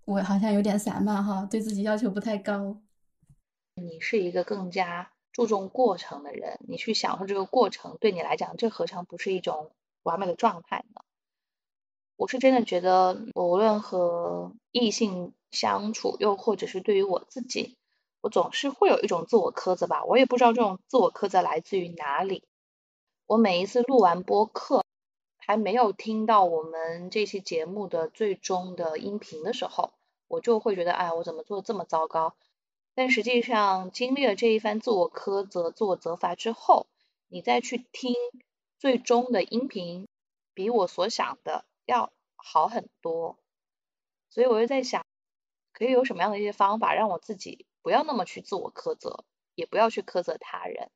[0.06, 2.78] 我好像有点散漫哈，对自己要求不太高。
[3.76, 9.72] 你是一个更加注重过程的人，你去享受这个过程，对你来讲，这何尝不是一种
[10.04, 11.02] 完美的状态呢？
[12.22, 17.76] 我是真的觉得，无论和异性相处，又或者是对于我自己，
[18.22, 20.06] 我总是会有一种自我苛责吧。
[20.06, 22.44] 我也不知道这种自我苛责来自于哪里。
[23.26, 24.86] 我每一次录完播客，
[25.36, 29.92] 还没有听到我们这期节目的最终的音频的时候，
[30.28, 32.36] 我就会觉得，哎，我怎么做的这么糟糕？
[32.94, 36.86] 但实际上，经历了这一番自我苛责、自我责罚之后，
[37.30, 38.14] 你再去听
[38.78, 40.08] 最终的音频，
[40.54, 41.66] 比我所想的。
[41.92, 43.38] 要好很多，
[44.30, 45.06] 所以我就在想，
[45.74, 49.26] 可以有什么样的一些方法，让我自己不要那么去自我苛责，
[49.56, 50.90] 也不要去苛责他人。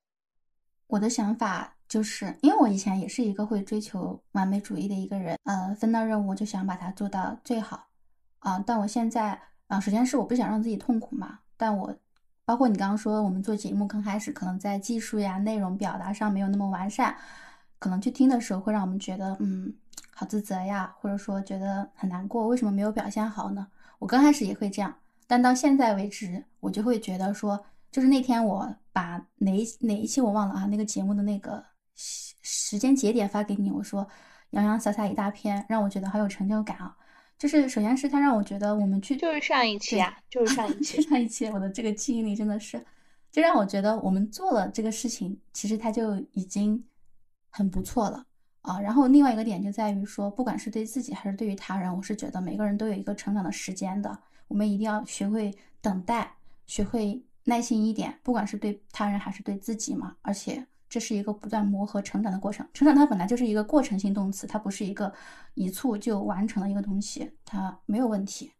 [0.87, 7.87] 我的想法就是，因为我以前也是一个会追求完美主义的一个人，呃，分到任务就想把它做到最好，
[8.39, 11.93] 啊，但我现在，啊，首先是我不想让自己痛苦嘛，但我
[12.45, 17.17] 包括你刚刚说我们做节目刚开始可能在技术呀、内容表达上没有那么完善，
[17.79, 19.73] 可能去听的时候会让我们觉得嗯
[20.11, 23.67] 好自责呀，或者说觉得很难过，为什么没有表现好呢？
[23.99, 24.93] 我刚开始也会这样，
[25.27, 31.63] 但到现在为止，我就会觉得说，就是那天我把哪一哪一期我忘了啊，那个节目的那个
[31.95, 34.07] 时时间节点发给你，我说
[34.51, 36.95] 洋洋洒洒一大篇，让我觉得好有成就感啊。
[37.37, 42.81] 就是首先是他让我觉得我们去就是上一期啊，就是上一期， 上一期我的这个记忆力真的是，
[43.29, 46.81] 就让我觉得我们做了这个事情，其实他就已经
[47.55, 48.25] 很不错了
[48.61, 48.79] 啊。
[48.79, 56.35] 然后另外一个点就在于说，不管是对自己还是对于他人，我是觉得每个人都有一个成长的时间的，我们一定要学会等待，
[56.67, 60.65] 学会耐心一点，不管是对他人还是对自己嘛，而且。
[60.87, 62.65] 这是一个不断磨合、成长的过程。
[62.71, 65.11] 成长它本来就是一个过程性动词，它不是一个
[65.55, 68.51] 一蹴就完成的一个东西，它没有问题。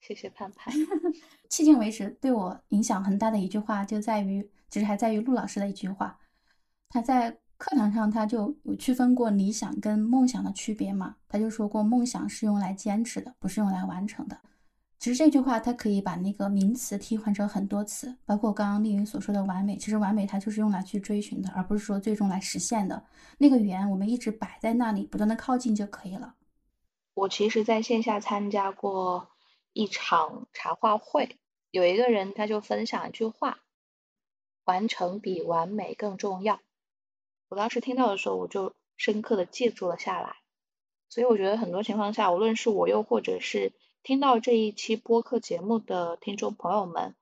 [0.00, 0.72] 谢谢盼盼。
[1.50, 6.18] 迄今为止对我影响很大的一句话，就在于，其实还在于陆老师的一句话。
[6.88, 11.14] 他在课堂上他就有区分过理想跟梦想的区别嘛？
[11.28, 14.36] 他就说过，梦想是用来坚持的，不是用来完成的。
[14.98, 19.76] 其实这句话，它可以把那个名词替换成很多词，包括刚刚丽云所说的完美。
[19.76, 23.00] 其实完美它就是用来去追寻的，而不是说最终来实现的。
[23.38, 26.34] 那个圆我们一直摆在那里，不断的靠近就可以了。
[27.14, 29.28] 我其实在线下参加过
[29.72, 31.38] 一场茶话会，
[31.70, 33.58] 有一个人他就分享一句话：
[34.64, 36.58] 完成比完美更重要。
[37.52, 40.36] 我当时听到的时候，我就深刻的记住了下来。
[41.10, 47.14] 所以我觉得很多情况下，无论是我又或者是听到这一期播客节目的听众朋友们，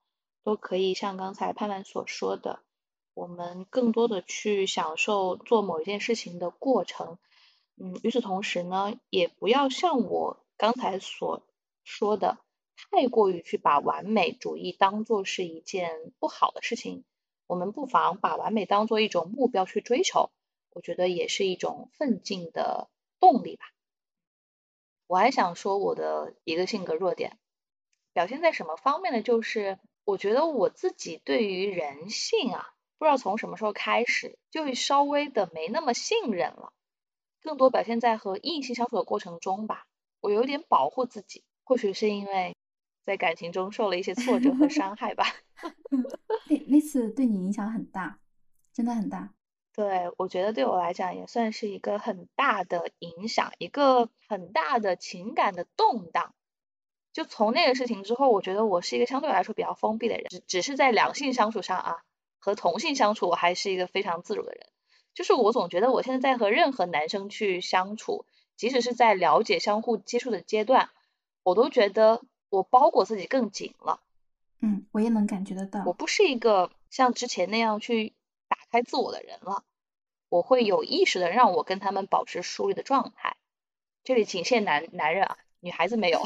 [0.44, 2.60] 都可以像刚才盼盼所说的，
[3.12, 7.18] 我们更多的去享受做某一件事情的过程。
[7.74, 11.42] 嗯，与此同时呢，也不要像我刚才所
[11.82, 12.38] 说的，
[12.92, 17.02] 太过于去把完美主义当做是一件不好的事情。
[17.50, 20.30] 我们不妨把完美当做一种目标去追求，
[20.70, 23.64] 我觉得也是一种奋进的动力吧。
[25.08, 27.40] 我还想说我的一个性格弱点，
[28.12, 29.20] 表现在什么方面呢？
[29.20, 36.72] 就是我觉得我自己对于人性啊，不知道从什么时候开始，就会稍微的没那么信任了。
[37.42, 39.88] 更多表现在和异性相处的过程中吧，
[40.20, 42.54] 我有点保护自己，或许是因为
[43.10, 45.24] 在感情中受了一些挫折和伤害吧。
[46.48, 48.20] 那那次对你影响很大，
[48.72, 49.34] 真的很大。
[49.74, 56.34] 对，我觉得对我来讲也算是一个很大的影响，一个很大的情感的动荡。
[57.12, 61.96] 就从那个事情之后，我觉得我是一个相对来说比较封闭的人，只只是在两性相处上啊，
[62.38, 64.68] 和同性相处我还是一个非常自如的人。
[65.14, 68.24] 就是我总觉得我现在在和任何男生去相处，
[68.56, 70.90] 即使是在了解、相互接触的阶段，
[71.42, 74.00] 我都觉得我包裹自己更紧了。
[74.60, 75.82] 嗯，我也能感觉得到。
[75.86, 78.12] 我不是一个像之前那样去
[78.46, 79.64] 打开自我的人了。
[80.28, 83.36] 我会有意识的让我跟他们保持疏离的状态，
[84.04, 86.22] 这里仅限男男人啊，女孩子没有。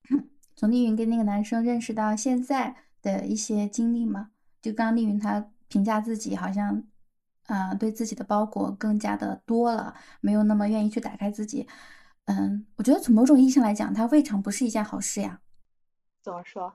[0.56, 4.30] 从丽云跟那个男生认识到现在的一些经历嘛，
[4.62, 6.82] 就刚刚丽云她评价自己好像，
[7.44, 11.68] 啊，对自己的包裹更加的多了，没有那么愿意去打开自己。
[12.24, 15.40] 嗯，我觉得从某种意义上来讲，它未尝不是一件好事呀。
[16.22, 16.72] 怎么说？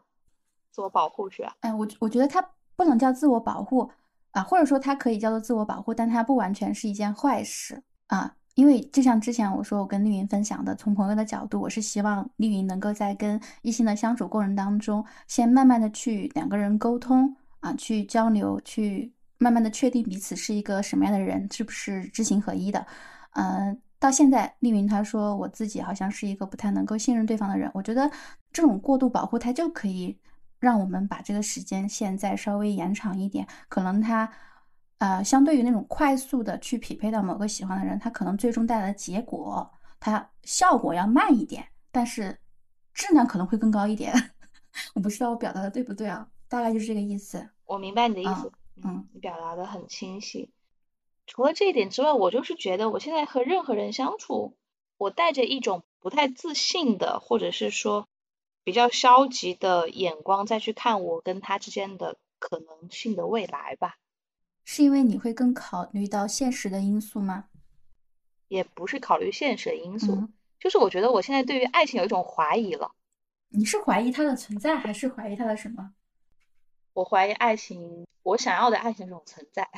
[0.70, 1.56] 自我保护是吧？
[1.62, 3.90] 哎，我我觉得它不能叫自我保护。
[4.32, 8.36] 啊，或者说它可以叫做自我保护，但它不完全是一件坏事啊。
[8.54, 22.86] 因为就像之前我说，我跟丽云分享的，从朋友的角度，我是希望丽云能够在跟异性的相处过程当中，先慢慢的去两个人沟通啊，去交流，去慢慢的确定彼此是一个什么样的人，是不是知行合一的。
[23.32, 28.10] 嗯，到现在，丽云她说我自己好像是一个不太能够信任对方的人，我觉得
[28.52, 30.18] 这种过度保护，它就可以。
[30.60, 34.28] 让我们把这个时间线再稍微延长一点，可能他，
[34.98, 42.36] 呃，相对于那种快速的去匹配到某个喜欢的人，他可能最终带来的结果，它效果要慢一点，但是
[42.92, 44.12] 质量可能会更高一点。
[44.96, 46.28] 我不知道我表达的对不对啊？
[46.48, 47.48] 大概就是这个意思。
[47.68, 48.52] 我明白你的意思，
[48.84, 50.52] 嗯，你表达的很清晰。
[51.28, 54.56] 除了这一点之外，我就是觉得我现在和任何人相处，
[54.98, 58.08] 我带着一种不太自信的，或者是说。
[58.64, 63.96] 比较消极的眼光再去看我跟他之间的可能性的未来吧，
[64.66, 67.46] 是因为你会更考虑到现实的因素吗？
[68.50, 70.28] 也不是考虑现实的因素，
[70.60, 72.92] 就是我觉得我现在对于爱情有一种怀疑了。
[73.48, 75.94] 你是怀疑它的存在，还是怀疑它的什么？
[76.92, 79.70] 我怀疑爱情，我想要的爱情这种存在。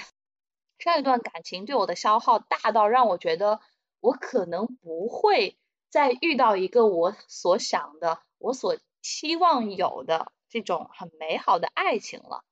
[0.79, 3.59] 上一段感情对我的消耗大到让我觉得
[3.99, 5.57] 我可能不会
[5.89, 8.19] 再遇到一个我所想的。
[8.37, 12.43] 我所期望有的这种很美好的爱情了。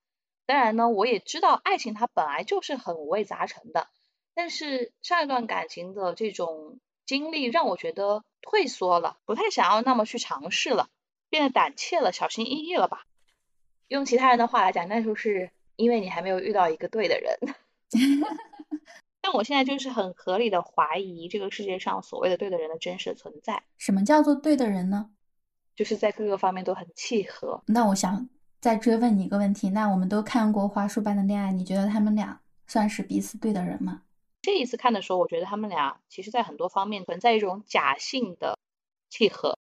[0.44, 3.88] 当然呢，我也知道爱情它本来就是很五味杂陈的，
[4.34, 10.88] 但是上一段感情的这种经历让我觉得退缩了，不太想要那么去尝试了，
[11.30, 13.04] 变得胆怯了，小心翼翼了吧。
[13.88, 17.38] 用其他人的话来讲，那就是因为你还没有遇到一个对的人。
[19.20, 23.62] 但我现在就是很合理的怀疑这个世界上所谓的对的人的真实存在。
[23.76, 25.10] 什么叫做对的人呢？
[25.74, 27.62] 就是在各个方面都很契合。
[27.66, 28.28] 那我想
[28.60, 34.02] 再追问你一个问题：那我们都看过《花束般的恋爱》，你觉得他们俩算是彼此对的人吗？
[34.42, 38.58] 这一次看的时候，我觉得他们俩其实在很多方面存在一种假性的
[39.10, 39.58] 契合。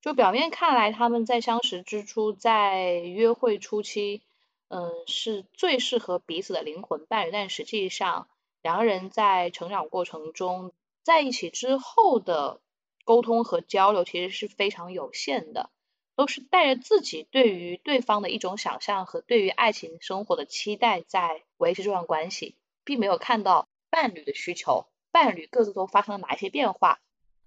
[0.00, 4.22] 就表面看来，他们在相识之初，在约会初期，
[4.68, 7.30] 嗯，是最适合彼此的灵魂伴侣。
[7.30, 8.28] 但实际上，
[8.62, 12.60] 两个人在成长过程中，在一起之后的
[13.04, 15.70] 沟通和交流其实是非常有限的，
[16.16, 27.00] 都是带着自己对于对方的一种想象和对于爱情生活的期待在维持这段关系，并没有看到伴侣的需求，伴侣各自都发生了哪一些变化。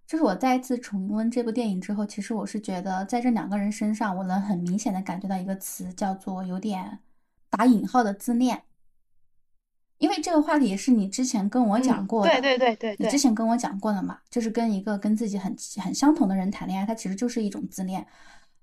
[0.07, 6.99] 就是我再一次重温这部电影之后，其实我是觉得，在这两个人身上，我能很明显的感觉到一个词，叫做有点
[7.51, 8.63] 打引号的自恋。
[9.99, 18.03] 因为这个话题也是你之前跟我讲过的，对对对对，你之前跟我讲过的嘛，就是跟一个跟自己很很相同的人谈恋爱，他其实就是一种自恋，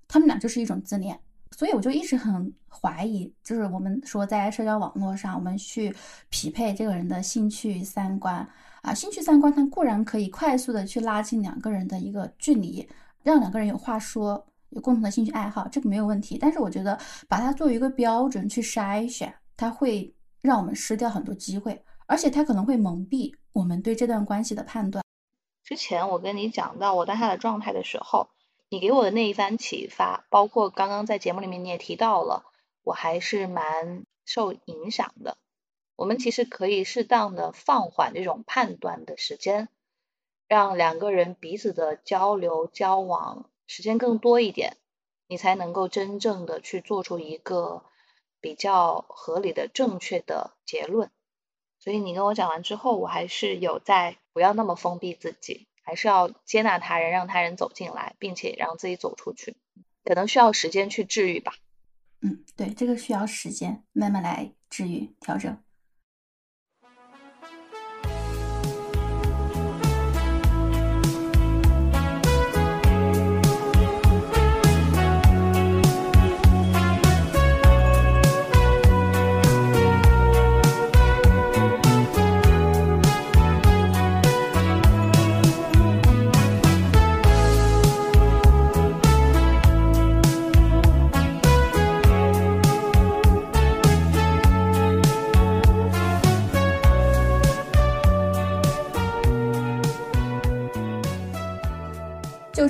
[0.05, 1.17] 他们俩就是一种自恋。
[1.51, 5.95] 所以我就一直很怀疑，就是我们说在社交网络上，我们去
[6.29, 8.45] 匹配这个人的兴趣三观。
[8.81, 12.87] 啊，兴趣三观它固然可以快速的去拉近两个人的一个距离，
[13.23, 16.37] 让两个人有话说，有共同的兴趣爱好，这个没有问题。
[16.37, 16.97] 但是我觉得
[17.27, 25.03] 把它作为一个标准去筛选，它会让我们失掉很多机会，而且它可能会蒙蔽我们对这段关系的判断。
[25.63, 28.29] 之前我跟你讲到我当下的状态的时候，
[28.69, 32.43] 你给我的那一番启发，包括刚刚在节目里面你也提到了，
[32.83, 35.37] 我还是蛮受影响的。
[35.95, 39.67] 我们其实可以适当的放缓这种判断的时间，
[40.47, 44.77] 让两个人彼此的交流交往时间更多一点，
[45.27, 47.83] 你才能够真正的去做出一个
[48.41, 51.11] 比较合理的正确的结论。
[51.79, 59.55] 所以你跟我讲完之后，我还是有在不要那么封闭自己，还是要接纳他人，让他人走进来，并且让自己走出去，
[60.03, 61.53] 可能需要时间去治愈吧。
[62.21, 65.63] 嗯，对，这个需要时间慢慢来治愈调整。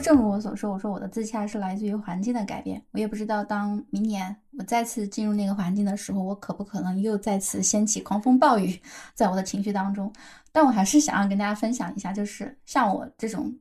[0.09, 2.83] 正如我所说，我说我的自洽是来自于环境的改变。
[2.93, 8.81] 我也不知道，当明年我再次进入那个环境的时候，我可不可能又再次掀起狂风暴雨，
[9.13, 10.11] 在我的情绪当中。
[10.51, 13.55] 但我还是想要跟大家分享一下，就是像我这种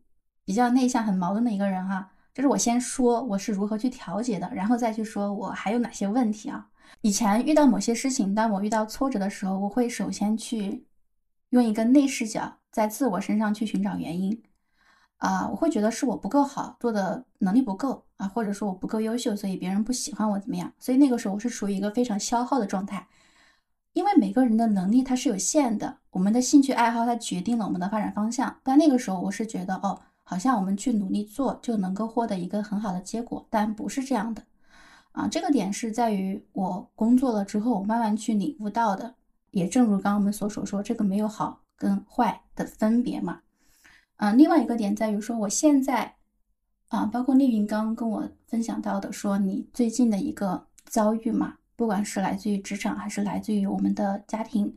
[0.46, 6.66] 比较内向、很矛盾的一个人哈，就是我先说我是如何去调节的，然后再去说我还有哪些问题啊。
[7.03, 10.86] 以前遇到某些事情，当我遇到挫折的时候，我会首先去
[11.51, 14.42] 用一个内视角，在自我身上去寻找原因。
[15.19, 20.73] 啊，我会觉得是我不够好，做的能力不够啊，或者说我不够优秀，所以别人不喜欢我怎么样？
[20.79, 23.07] 所以那个时候我是处于一个非常消耗的状态，
[23.93, 28.57] 因为每个人的能力它是有限的，我们的兴趣爱好它决定了我们的发展方向。
[28.62, 34.43] 但那个时候我是觉得，哦，好像我们去努力做就能够获得一个很好的结果，但不是这样的
[35.12, 35.27] 啊。
[35.27, 39.14] 这个点是在于我工作了之后，我慢慢去领悟到的。
[39.51, 43.41] 也正如刚刚我们所所说，这个没有好跟坏的分别嘛。
[44.19, 46.16] 啊，另外一个点在于说，我现在
[46.89, 54.75] 啊，包括丽云刚跟我分享到的，说你最近的一个遭遇嘛，不管是来自于职场还是来自于我们的家庭，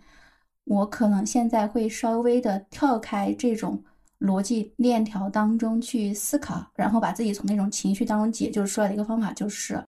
[0.65, 3.83] 我可能现在会稍微的跳开这种
[4.19, 9.83] 逻辑链条当中去思考，然后把自己从那种情绪当中解救出来的一个方法，就是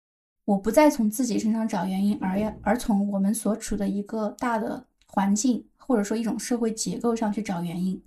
[0.46, 8.02] 我不再从自己身上找原因，而要而从我们所处的一个大的环境或者说一种社会结构上去找原因。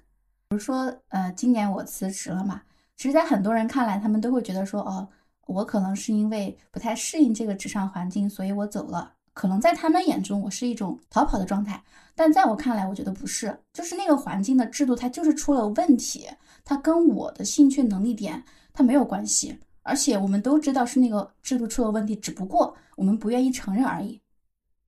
[0.55, 2.63] 比如说，呃，今年我辞职了嘛，
[2.97, 5.09] 其实，在很多人看来，他们都会觉得说，哦，
[5.49, 9.13] 我可能是因为不太适应这个职场环境，所以我走了。
[9.33, 11.83] 可能在他们眼中，我是一种逃跑的状态，
[12.15, 16.29] 但在我看来，我觉得不是，就是那个环境的制度，它就是出了问题，
[16.65, 18.41] 它跟我的兴趣能力点
[18.73, 24.21] 它没有关系而且我们都知道是那个制度出了问题，只不过我们不愿意承认而已。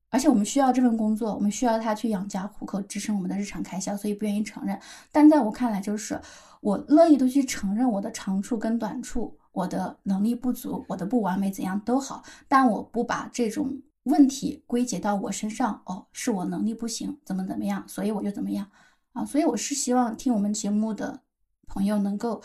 [0.08, 4.78] 而且我们需要这份工作，我们需要他去养家糊口，支撑我们的日常开销，所以不愿意承认。
[5.10, 6.20] 但在我看来，就是
[6.60, 15.82] 我乐意的去承认我的长处跟短处，我的能力不足，我的不完美怎样都好，但我不把这种问题归结到我身上。
[15.86, 18.70] 哦，是我能力不行，怎么怎么样，所以我就怎么样
[19.12, 19.24] 啊。
[19.24, 21.20] 所以我是希望听我们节目的
[21.66, 22.40] 朋友能够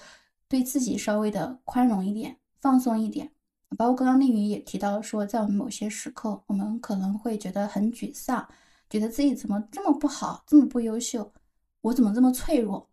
[0.49, 3.31] 对自己稍微的宽容一点，放松一点。
[3.77, 8.47] 包括刚刚丽云也提到，说在我们某些时刻，我们可能会觉得很沮丧，
[8.89, 11.31] 觉得自己怎么这么不好，这么不优秀，
[11.81, 12.89] 我怎么这么脆弱？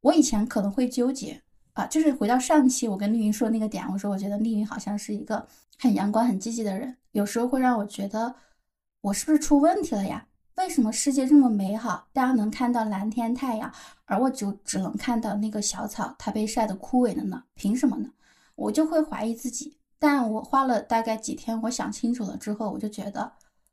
[0.00, 5.46] 我以前可能会纠结啊，就是回到上期我跟丽云说那个点，我说我觉得丽云好像是一个
[5.78, 8.34] 很阳光、很积极的人，有时候会让我觉得
[9.00, 10.26] 我是不是出问题了呀？
[10.56, 13.72] 为什么世界这么美好，大家能看到蓝天太阳，
[14.06, 17.44] 而我就只能看到那个小草它被晒得枯萎了呢？
[17.54, 18.10] 凭什么呢？
[18.54, 19.76] 我就会怀疑自己。
[19.98, 23.32] 但我花了大概几天，我想清楚了之后，我就觉得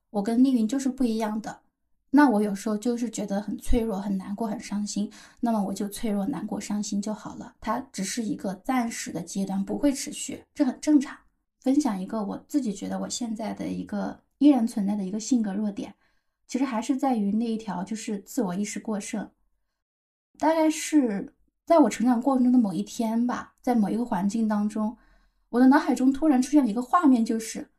[0.09, 1.59] 我跟丽云就是不一样的。
[2.15, 7.55] 那我有时候就是觉得很脆弱、很难过、很伤心，那么我就脆弱、难过、伤心就好了。
[7.59, 11.17] 它只是一个暂时的阶段，不会持续，这很正常。
[11.61, 15.93] 分享一个我自己觉得我现在的一个依然存在的一个性格弱点，
[16.47, 19.28] 其实还是在于那一条，就是自我意识过剩。
[20.38, 21.34] 大概是
[21.65, 24.95] 在我成长过程中的某一天吧，在某一个环境当中。
[25.54, 27.70] 我的脑海中突然出现了一个画面，就是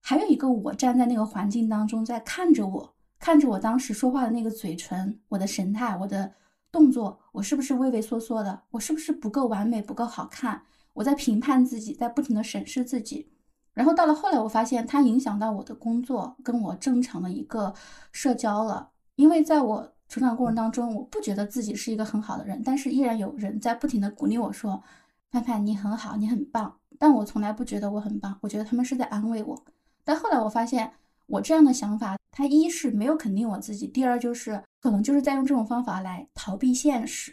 [0.00, 6.32] 还有一个我站在那个环境当中，在看着我，看着我当时说话的那个嘴唇，我的神态，我的
[6.72, 8.62] 动作，我是不是畏畏缩缩的？
[8.70, 10.62] 我是不是不够完美，不够好看？
[10.94, 13.30] 我在评判自己，在不停的审视自己。
[13.74, 17.74] 然后到了后来，我发现它影响到我的工作，跟我正常的一个
[18.12, 18.92] 社交了。
[19.16, 24.82] 因为在我成长过程当中，我不觉得自己是一个很好的人，但是依然有人在不停的鼓励我说
[25.30, 29.64] ：“盼盼，你很好，你很棒。”但我从来不觉得我很棒，我觉得他们是在安慰我。
[30.04, 30.92] 但后来我发现，
[31.26, 37.32] 我这样的想法，它一是没有肯定我自己，第二就是可能就是在用这种方法来逃避现实，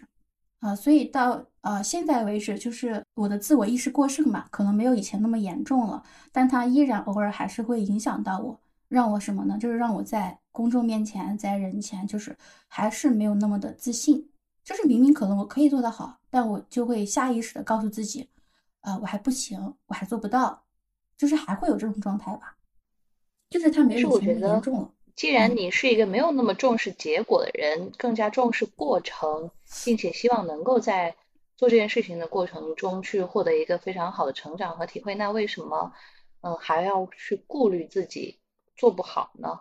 [0.60, 9.58] 啊，所以到呃现在为止，就是我的自我意识过剩吧，可能没有以前那么严重了，但它依然偶尔还是会影响到我，让我什么呢？
[9.58, 12.38] 就是让我在公众面前，在人前，就是
[12.68, 14.30] 还是没有那么的自信，
[14.64, 18.30] 就是明明可能我可以做得好，但我就会下意识的告诉自己。
[18.82, 20.64] 啊，我还不行，我还做不到，
[21.18, 22.56] 就是还会有这种状态吧，
[23.50, 24.94] 就是他没有以前严重了。
[25.14, 29.52] 既然你是一个没有那么重视结果的人，更加重视过程，
[29.84, 31.14] 并且希望能够在
[31.58, 35.92] 做这件事情的过程中去获得一个非常好的成长和体会，那为什么
[36.42, 38.40] 嗯还要去顾虑自己
[38.78, 39.60] 做不好呢？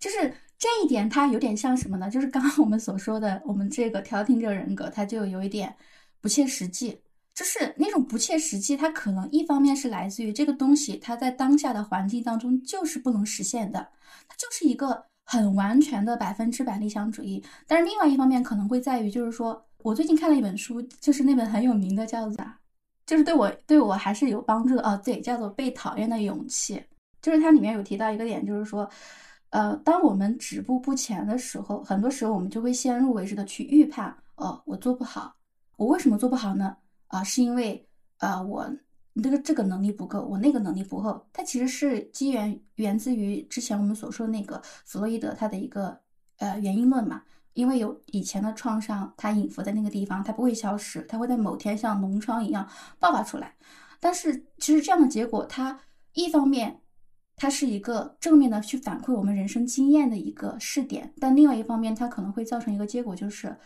[0.00, 2.08] 就是这一点，它有点像什么呢？
[2.08, 5.74] 就是刚刚我们所说的，我们这个调停者人格，它就有一点
[6.20, 6.96] 不切实际。
[7.34, 13.80] 就是那种不切实际，它可能一方面是来自于这个东西，它在当下的环境当中就是不能实现的，
[14.28, 17.42] 它就是一个很完全的百分之百理想主义。
[17.66, 22.46] 但是另外一方面可能会在于，就是说我最近看了一本书，就是那本很有名的叫做，
[23.04, 26.76] 就是对我对我还是有帮助的哦，对，叫做《被讨厌的勇气》。
[27.20, 28.88] 就是它里面有提到一个点，就是说，
[29.52, 35.34] 呃，当我们止步不前的时候，很多时候我们就会先入为主的去预判，哦，我做不好，
[35.76, 36.74] 我为什么做不好呢？
[37.08, 37.86] 啊，是因为
[38.16, 38.66] 啊，我
[39.22, 41.22] 这个这个能力不够，我那个能力不够。
[41.34, 46.00] 它其实是基源源自于之前我们所说的那个弗洛伊德他的一个
[46.38, 47.22] 呃原因论嘛。
[47.54, 52.66] 因为有以前的创伤，它隐伏在那个地方，它不会消失，它会在某天像脓疮一样
[52.98, 53.54] 爆发出来。
[54.00, 55.78] 但是其实这样的结果，它
[56.14, 56.80] 一方面
[57.42, 63.56] 它是一个正面的去反馈我们人生经验的一个试点，但另外一方面它可能会造成一个结果，就是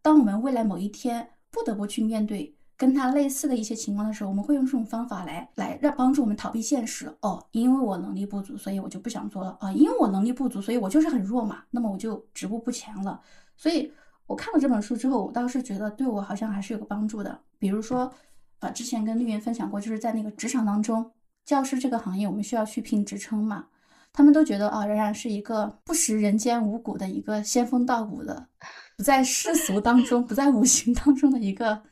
[0.00, 2.54] 当我们未来某一天不得不去面对。
[2.76, 7.12] 跟他类似的一些情况的时候，我们会用这种方法来来让帮助我们逃避现实。
[7.22, 9.72] 哦，因为我能力不足，所以我就不想做了啊。
[9.72, 11.64] 因为我能力不足，所以我就是很弱嘛。
[11.72, 13.20] 那么我就止步不前了。
[13.56, 13.92] 所以
[14.28, 17.36] 我看了这本书之后，我倒是觉得对我好像还是有个帮助的。
[17.58, 18.08] 比如说，
[18.60, 21.10] 呃，之前跟绿云分享过，就是在那个职场当中，
[21.48, 23.66] 教师这个行业，我们需要去拼职称嘛。
[24.12, 28.46] 他们都觉得啊，仍然是一个不食人间五谷的一个仙风道骨的，
[28.98, 31.82] 不在世俗当中，不在五行当中的一个。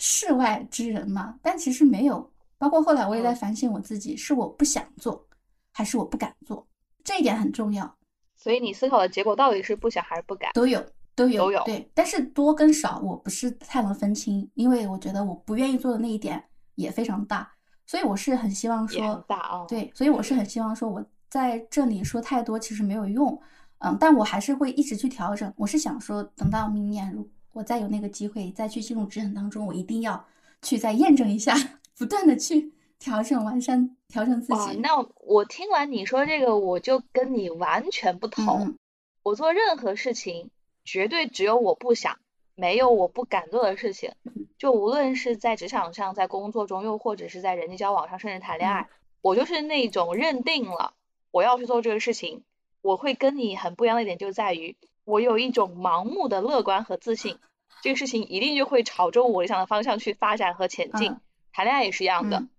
[0.00, 2.30] 世外之人嘛，但其实没有。
[2.56, 5.26] 包括后来我也在反省我自己，是我不想做，
[5.72, 6.64] 还是我不敢做？
[7.02, 7.92] 这一点很重要。
[8.36, 10.52] 所以你思考的结果到底是不想还是不敢？
[10.54, 10.80] 都有，
[11.16, 11.64] 都有，都有。
[11.64, 16.44] 对，但是多跟少我不是太能分清，因为我觉得我不愿意做的那一点
[16.76, 17.50] 也非常大。
[17.88, 19.66] 所以我是很希望说，大啊。
[19.66, 23.42] 对，所以我是很希望说，我在这里说太多其实没有用。
[23.78, 25.52] 嗯，但我还是会一直去调整。
[25.56, 27.28] 我是想说，等到明年如。
[27.54, 30.24] 我再有那个机会再去进入职场当中，我一定要
[30.62, 31.56] 去再验证一下
[31.96, 34.78] 不断的去调整、完善、调整自哇，己。
[34.78, 34.90] 那
[35.26, 38.66] 我听完你说这个，我就跟你完全不同。
[38.66, 38.78] 嗯
[39.24, 40.50] 我做任何事情，
[40.84, 42.18] 绝对只有我不想，
[42.54, 44.12] 没有我不敢做的事情。
[44.58, 48.88] 就无论是在职场上，在工作中，又或者是在人际交往上，甚至谈恋爱，
[49.22, 50.94] 我就是那种认定了
[51.30, 52.42] 我要去做这个事情。
[52.82, 57.38] 我会跟你很不一样的一点就在于，我有一种盲目的乐观和自信，
[57.82, 61.12] 这个事情一定就会朝着我理想的方向去发展和前进。
[61.12, 62.38] 嗯谈恋爱也是一样的。
[62.40, 62.50] 嗯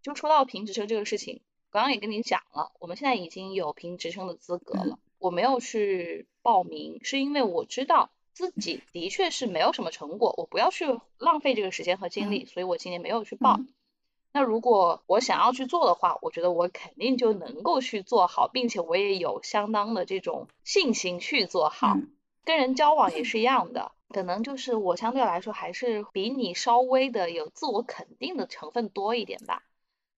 [0.00, 1.40] 就说到评职称这个事情，
[1.70, 4.98] 刚刚也跟你讲了，我们现在已经有评职称的资格了。
[5.18, 10.84] 我没有去报名，是因为我知道自己的确是没有什么成果，我不要去
[11.18, 13.56] 浪费这个时间和精力，所以我今年没有去报。
[13.58, 13.68] 嗯
[14.36, 21.94] 那如果我想要去做的话，我觉得我肯定就能够去做好，并且我也有相当的这种信心去做好。
[21.94, 22.10] 嗯
[22.44, 29.62] 跟人交往也是一样的，可能就是我相对来说还是比你稍微的有自我肯定的成分多一点吧。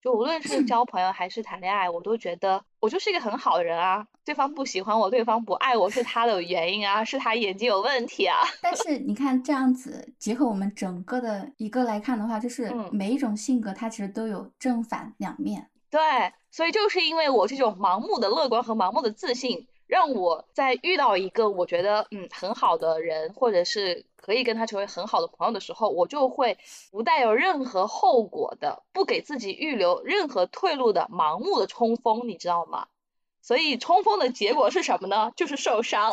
[0.01, 4.05] 就无论是 交朋友还是谈恋爱，我都觉得我就是一个很好的人啊。
[4.23, 8.37] 对方不喜欢我，对方不爱我是他的原因啊，是他眼睛有问题啊。
[8.61, 15.69] 但是你看这样子，结合我们整个的一个来看的话，就是嗯每一种性格它其实都有正反两面。
[15.89, 16.01] 对，
[16.51, 26.57] 所以就是因为我这种盲目的乐观和盲目的自信，让我在遇到一个我觉得嗯很好的人，或者是可以跟他成为很好的朋友的时候，我就会
[26.91, 32.87] 不带有任何后果的，不给自己预留任何退路的盲目的冲锋，你知道吗？
[33.41, 35.31] 所以冲锋的结果是什么呢？
[35.35, 36.11] 就是受伤。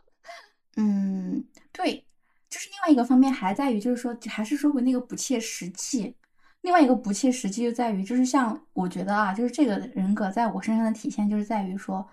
[0.76, 2.04] 嗯，对，
[2.50, 6.14] 就是另外一个方面还在于，就是说还是说回那个不切实际。
[6.60, 12.06] 另外一个不切实际就在于，就是像我觉得啊，就是这个人格在我身上的体现，就是在于说，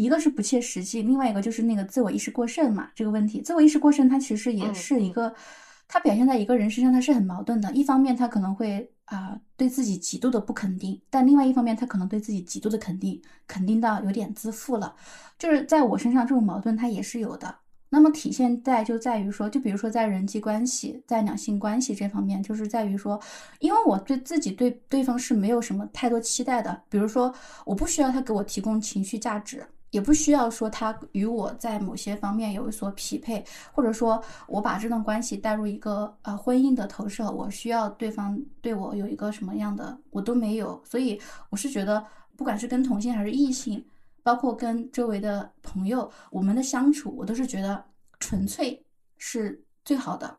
[0.00, 2.88] 一个是不切实际，另外一个就是那个自我意识过剩嘛。
[2.94, 5.34] 这个问题，自我意识过剩，它其实也嗯是一个，
[5.86, 7.70] 它表现在一个人身上，它是很矛盾的。
[7.72, 14.94] 一方面，他可能会啊、对自己极度的不肯定，但另外一方面，他可能对自己极度的肯定，肯定到有点自负了。
[15.38, 17.56] 就是在我身上，这种矛盾它也是有的。
[17.92, 23.20] 那么体现在就在于说，就比如说在人际关系、在两性关系这方面，就是在于说，
[23.58, 27.34] 因为我对自己对对方是没有什么太多期待的，比如说
[27.66, 42.04] 我不需要他给我提供情绪价值，也不需要说他与我在某些方面有所匹配，或者说我把这段关系带入一个呃婚姻的投射，我需要对方对我有一个什么样的，我都没有，所以我是觉得，
[42.36, 43.84] 不管是跟同性还是异性。
[44.22, 47.82] 包括跟周围的朋友，我们的相处，我都是觉得
[48.18, 48.84] 纯粹
[49.16, 50.38] 是最好的，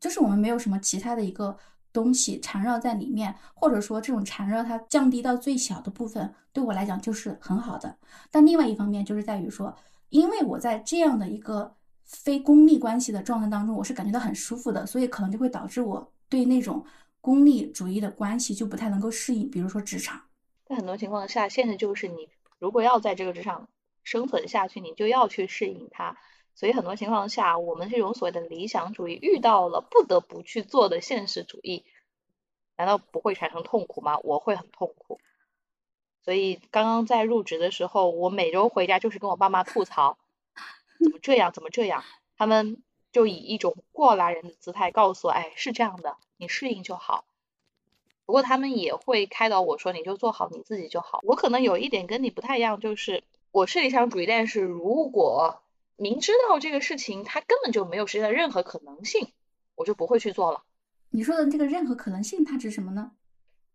[0.00, 1.56] 就是我们没有什么其他的一个
[1.92, 7.96] 东西缠绕在里面，或者说这种缠绕它降低到最小的部分，对我来讲就是很好的。
[8.30, 9.74] 但另外一方面就是在于说，
[10.08, 11.74] 因为我在这样的一个
[12.04, 16.84] 非功利关系的状态当中，我是感觉到很舒服的，所以可能就会导致我对那种
[17.20, 20.20] 功利主义的关系就不太能够适应，比如说职场。
[20.64, 22.28] 在很多情况下，现实就是你
[22.58, 23.68] 如果要在这个职场
[24.02, 26.16] 生存下去，你就要去适应它。
[26.54, 31.84] 所以很多情况下，我们这种所谓的理想主义遇到了不得不去做的现实主义，
[32.76, 34.18] 难道不会产生痛苦吗？
[34.18, 35.20] 我会很痛苦。
[36.24, 40.18] 所以刚刚在入职的时候，我每周回家就是跟我爸妈吐槽，
[41.02, 42.04] 怎么这样，怎么这样。
[42.36, 47.24] 他们就以一种过来人的姿态告诉我，哎，是这样的，你适应就好。
[48.24, 51.20] 不过他们也会开导我说，你就做好你自己就好。
[51.24, 55.61] 我可能有一点跟你不太一样，就是我是理想主义，但是如果
[55.96, 59.32] 明知道这个事情它根本就没有实现的任何可能性，
[59.74, 60.62] 我就不会去做了。
[61.10, 63.12] 你说的这个任何可能性，它指什么呢？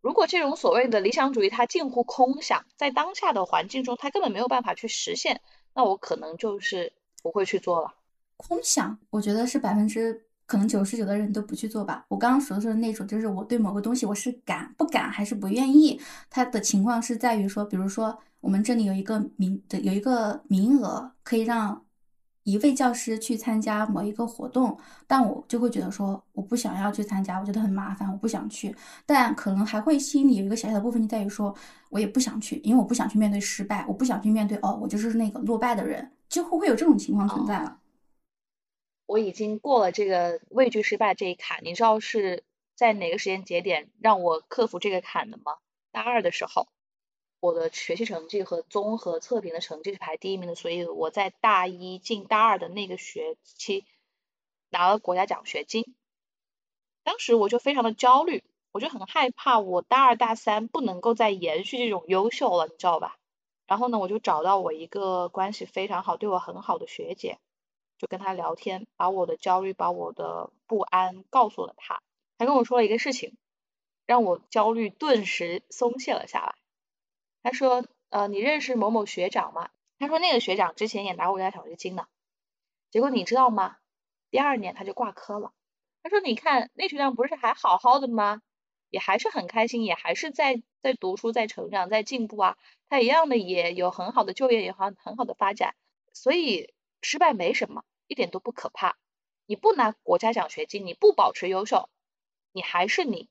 [0.01, 5.41] 如果这种所谓的理想主义它近乎空想，在当下的环境中它根本没有办法去实现，
[5.74, 7.93] 那我可能就是不会去做了。
[8.38, 12.05] 空想，我觉得是百分之可能九十九的人都不去做吧。
[12.07, 15.99] 我刚刚说的是那种，就是我对某个东西我是敢不敢还是不愿意，
[16.30, 21.84] 它的情况是在于说，比如说我们这里有一个名的有一个名额，可以让
[22.48, 28.74] 一位教师去参加某一个活动，但我就会觉得说我不想要去参加，我觉得很麻烦，我不想去。
[29.06, 31.54] 但可能还会心里有一个小小的部分就在于说，
[31.89, 37.80] 我也不想去，因为我不想去面对失败，我不想去面对哦，我就是那个落败的人，几乎会有这种情况存在了。
[39.08, 42.45] 我已经过了这个畏惧失败这一坎，你知道是
[42.78, 45.58] 在哪个时间节点让我克服这个坎的吗？
[45.91, 46.70] 大二的时候，
[47.40, 53.86] 我的学习成绩和综合测评的成绩是排第一名的，所以我在大一进大二的那个学期
[54.70, 55.96] 拿了国家奖学金。
[57.04, 63.18] 当时我就非常的焦虑，我就很害怕我大二大三不能够再延续这种优秀了，你知道吧？
[63.66, 67.38] 然后呢，我就找到我一个关系非常好、对我很好的学姐。
[67.98, 72.00] 就跟他聊天，把我的焦虑、把我的不安告诉了他。
[72.38, 73.36] 他跟我说了一个事情，
[74.06, 76.57] 让我焦虑顿时松懈了下来。
[77.44, 79.70] 他说：“呃，你认识某某学长吗？”
[80.00, 82.08] 他说：“那个学长之前也拿过国家奖学金呢。”
[82.92, 83.78] 结果你知道吗？
[84.30, 85.54] 第二年他就挂科了。
[86.04, 88.42] 他说：“你看那学长不是还好好的吗？
[88.90, 92.58] 也还是很开心，也还是在在读书，在成长，在进步啊。
[92.90, 95.76] 他一样的也有很好的就业，也好很好的发展。
[96.14, 98.98] 所以失败没什么，一点都不可怕。
[99.46, 101.90] 你不拿国家奖学金，你不保持优秀，
[102.54, 103.30] 你还是你。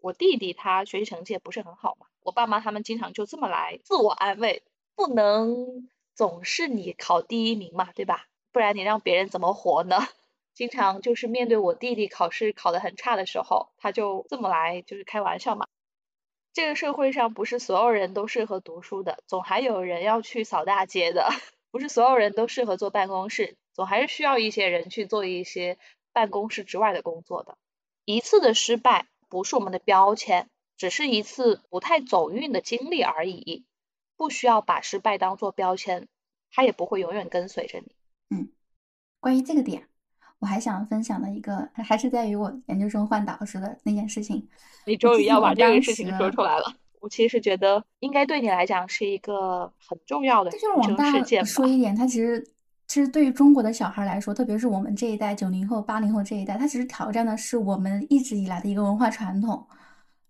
[0.00, 4.62] 我弟弟他学习成绩也不是很好嘛，我爸妈他们经常就这么来自我安慰，
[4.94, 8.26] 不能总是你考第一名嘛，对吧？
[8.52, 9.98] 不然你让别人怎么活呢？”
[10.54, 15.68] 经常就是面对我弟弟考试考得很差的时候，他就这么来，就是开玩笑嘛。
[16.52, 21.28] 这个社会上不是所有人都适合读书的，总还有人要去扫大街的；
[21.70, 25.78] 不是所有人都适合坐办公室，总还是需要一些人去做一些
[26.12, 27.56] 办公室之外的工作的。
[28.04, 33.64] 一次的失败不是我们的标签，只是一次不太走运的经历而已，
[34.16, 36.08] 不需要把失败当做标签，
[36.50, 37.92] 它也不会永远跟随着你。
[38.30, 38.48] 嗯，
[39.20, 39.88] 关于这个点。
[40.40, 44.48] 我还想分享的一个，还是在于我研究生换导师的那件事情。
[44.86, 46.76] 你终于要把这个事情说出来了。
[47.00, 51.10] 我其实觉得，应该对你来讲是一个很重要的这就是往大
[51.44, 52.46] 说一点，它其实
[52.88, 59.64] 其实对于中国的小孩来说，特别是我们这一代九零后、八零后这一代，他其实挑战的是我们一直以来的一个文化传统，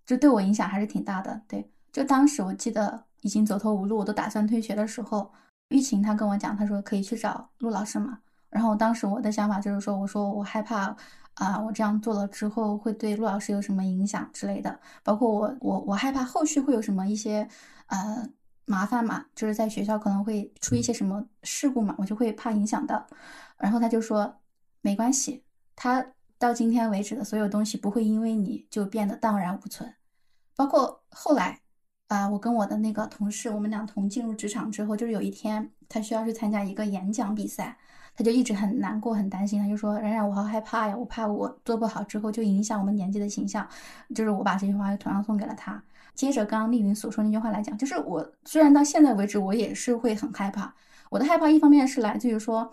[0.05, 1.41] 就对我影响还是挺大的。
[1.47, 5.31] 对，就当时我记得已经走投无路，我都打算退学的时候，
[5.69, 8.19] 玉琴她跟我讲，她说可以去找陆老师嘛。
[8.51, 10.97] 然后当时我的想法就是说，我说我害怕
[11.35, 17.47] 啊，我这样做了之后会对陆老师有什么影响之类的，包括我我我害怕后续会有什么一些
[17.87, 18.29] 呃
[18.69, 23.05] 麻烦嘛，就是在学校可能会出一些什么事故嘛，我就会怕影响到。
[23.57, 24.37] 然后他就说
[24.83, 25.43] 没关系，
[25.75, 26.05] 他
[26.39, 29.93] 到今天为止的所有东西不会因为你就变得荡然无存，
[30.55, 31.61] 包括后来
[32.09, 37.79] 啊，我跟我的那个同事，我们俩同进入职场之后，就是有一天他需要去参加一个演讲比赛。
[38.17, 39.61] 他就一直很难过，很担心。
[39.61, 43.65] 他就说：“冉冉，我好害怕呀，我怕我做不好之后就影响我们年级的形象。”
[44.13, 45.81] 就是我把这句话同样送给了他。
[46.15, 50.75] 接着刚刚丽云所说那句话来讲，就是我虽然到现在为止，我也是会很害怕。
[51.11, 52.73] 我的害怕一方面是来自于说，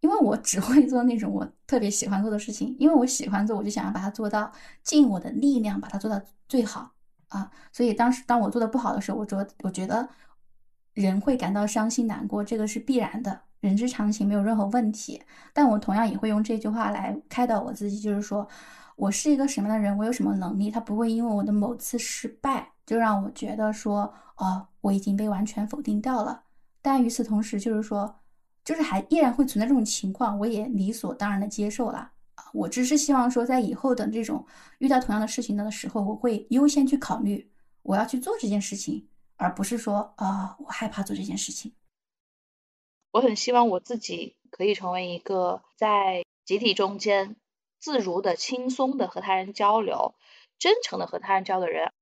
[0.00, 4.50] 因为我只会做那种我特别喜欢做的事情，因为我喜欢做，我就想要把它做到
[4.82, 6.92] 尽我的力量把它做到最好
[7.28, 7.50] 啊。
[7.72, 10.08] 所以当时当我做的不好的时候，我觉我觉得
[10.94, 13.40] 人会感到伤心难过，这个是必然的。
[13.60, 15.22] 人之常情，没有任何问题。
[15.52, 18.48] 但我同样也会用这句话来开导我自己，就是说
[19.02, 26.44] 我是一个什么样的人，我有什么能力，他不会因为我的某次失败就让我觉得说，哦，我已经被完全否定掉了。
[26.80, 28.20] 但与此同时，就是说，
[28.64, 32.12] 就是还依然会存在这种情况，我也理所当然的接受了。
[32.52, 34.46] 我只是希望说，在以后的这种
[34.78, 37.50] 遇到同样的事情的时候，我会优先去考虑
[37.82, 41.72] 我要去做这件事情，而不是说，啊，我害怕做这件事情。
[43.10, 47.34] 我很希望我自己可以成为一个在集体中间
[47.82, 50.14] 自如的、轻松的和他人交流、
[50.56, 51.92] 真诚的和他人交流的人。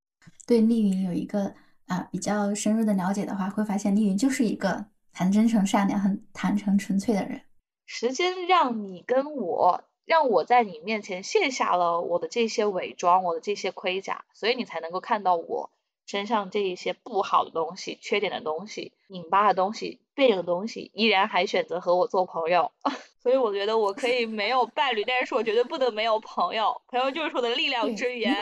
[0.47, 1.55] 对丽云有一个
[1.87, 7.41] 啊比较深入的了解的话，会发现丽云就是一个很真诚、善良、很坦诚、纯粹的人。
[7.87, 15.71] 时间让你跟我，让我在你面前卸下了我的这些伪装、我的这些盔甲，所以你才能够看到我。
[16.11, 22.73] 身上这一些不好的东西、缺点的东西、拧巴的东西、别扭的东西，依然还选择和我做朋友，
[23.23, 26.83] 所以我觉得我可以没有伴侣，但是我绝对不能没有朋友。
[26.89, 28.35] 朋友就是我的力量之源，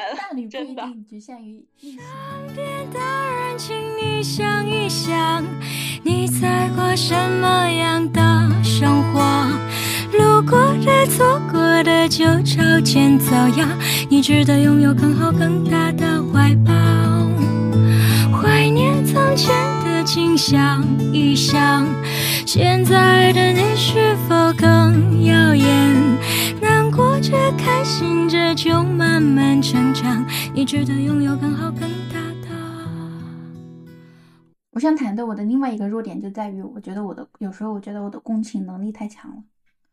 [0.50, 0.82] 真的。
[1.10, 1.98] 局限于身
[2.54, 5.44] 边的人，请你想一想，
[6.02, 8.20] 你在过什么样的
[8.64, 9.20] 生活？
[10.16, 13.78] 路过的、错过的，就朝前走呀。
[14.08, 17.17] 你值得拥有更好、更大的怀抱。
[19.38, 20.84] 前的景象，
[21.14, 21.86] 一想，
[22.44, 25.94] 现在的你是否更耀眼？
[26.60, 30.26] 难过着，开心着，就慢慢成长。
[30.52, 31.82] 你值得拥有更好更
[32.12, 32.48] 大的。
[34.72, 39.36] 我想谈的我的另外一个弱点就在于，我觉得我的有时候我觉得我的共情能力太强了，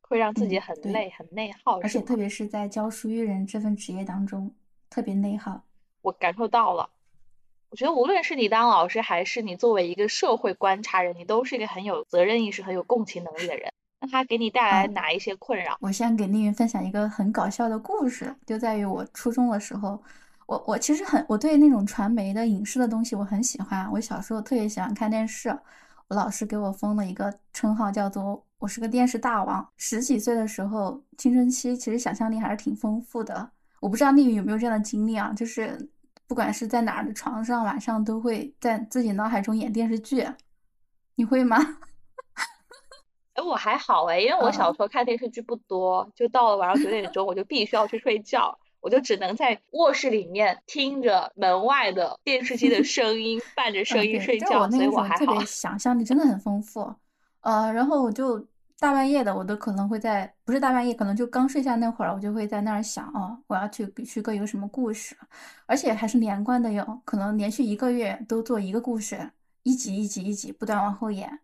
[0.01, 4.51] 会让自己很累、很内耗，而且特别是在教书育人这份职业当中，
[4.89, 5.63] 特别内耗。
[6.01, 6.89] 我感受到了。
[7.69, 13.69] 我觉得无论是你当老师，还是你作为一个社会观察人，你都是一个很有责任意识、很有共情能力的人。
[13.99, 15.75] 那他给你带来哪一些困扰？
[15.81, 20.01] 我先给丽云分享一个很搞笑的故事，就在于我初中的时候，
[20.45, 23.91] 我我其实很我对那种传媒的影视的东西我很喜欢。
[23.91, 25.49] 我小时候特别喜欢看电视，
[26.07, 29.67] 我老师给我封了一个称号，叫做我是个电视大王。
[29.75, 33.49] 十几岁的时候，青春期其实想象力还是挺丰富的。
[33.81, 35.33] 我不知道丽云有没有这样的经历啊？
[35.35, 35.89] 就是。
[36.27, 40.27] 不管是在哪儿的床上，晚上都会在自己脑海中演电视剧。
[41.15, 41.57] 你会吗？
[43.33, 55.43] 哎，我还好哎，因为我小时候看电视剧不多，就到了晚上九点钟，我就必须要去睡觉，我就只能在卧室里面听着门外的电视机的 声音，伴着声音睡觉，所以我还好。
[55.45, 56.95] 想象力真的很丰富，
[57.41, 58.45] 呃，然后我就。
[58.77, 65.15] 大半夜的，我都可能会在，不是大半夜，可能就刚睡下那会儿，我就会在那儿想，哦，我要去去个一个什么故事，
[65.65, 69.31] 而且还是连贯的哟，可能连续一个月都做一个故事，
[69.63, 71.39] 一集一集一集不断往后演。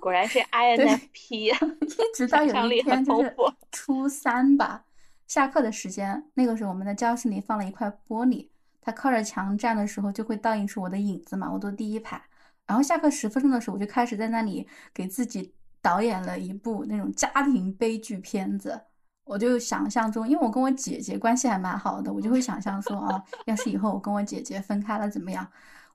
[0.00, 1.52] 果然是 INFP，
[1.84, 3.36] 一直到有一天就是
[3.70, 4.82] 初三吧，
[5.26, 8.48] 下课的时间，那个时候我们的教室里放了一块玻璃，
[8.80, 12.20] 它靠着墙站的时候就会倒映出我的影子嘛，我坐第一排，
[12.66, 15.54] 然后下课十分钟的时候，我就开始在那里给自己。
[15.80, 18.80] 导演了一部那种家庭悲剧片子，
[19.24, 25.46] 我就想象中，因为我跟我姐姐关系还蛮好的，我就会想象说啊，要是以后我跟我姐姐分开了怎么样？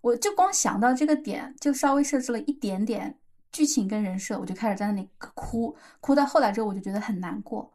[0.01, 3.17] 我就光想到这个点，就稍微设置了一点点
[3.51, 7.71] 剧情跟人设，我就开始在那里哭，哭到后来之后我就觉得很难过。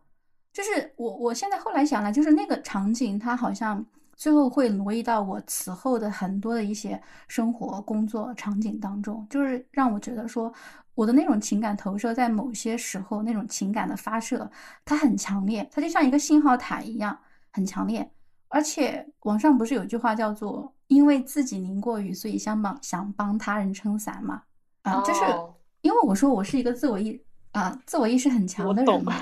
[0.53, 3.85] 就是我我现在后来想来，就是那个场景，它好像
[4.15, 10.53] 最后会挪移到我此后的很多的一些生活、工作场景当中，就是让我觉得说。
[10.99, 14.51] 我的那种情感投射，在某些时候，那种情感的发射，
[14.84, 17.16] 它很强烈，它就像一个信号塔一样，
[17.53, 18.11] 很强烈。
[18.49, 24.42] 而且网上不是有句话叫做“因为自己淋过雨，所以想帮想帮他人撑伞”嘛？
[24.82, 25.20] 啊，就是
[25.82, 27.22] 因为我说我是一个自我意
[27.53, 29.14] 啊自我意识很强的人嘛，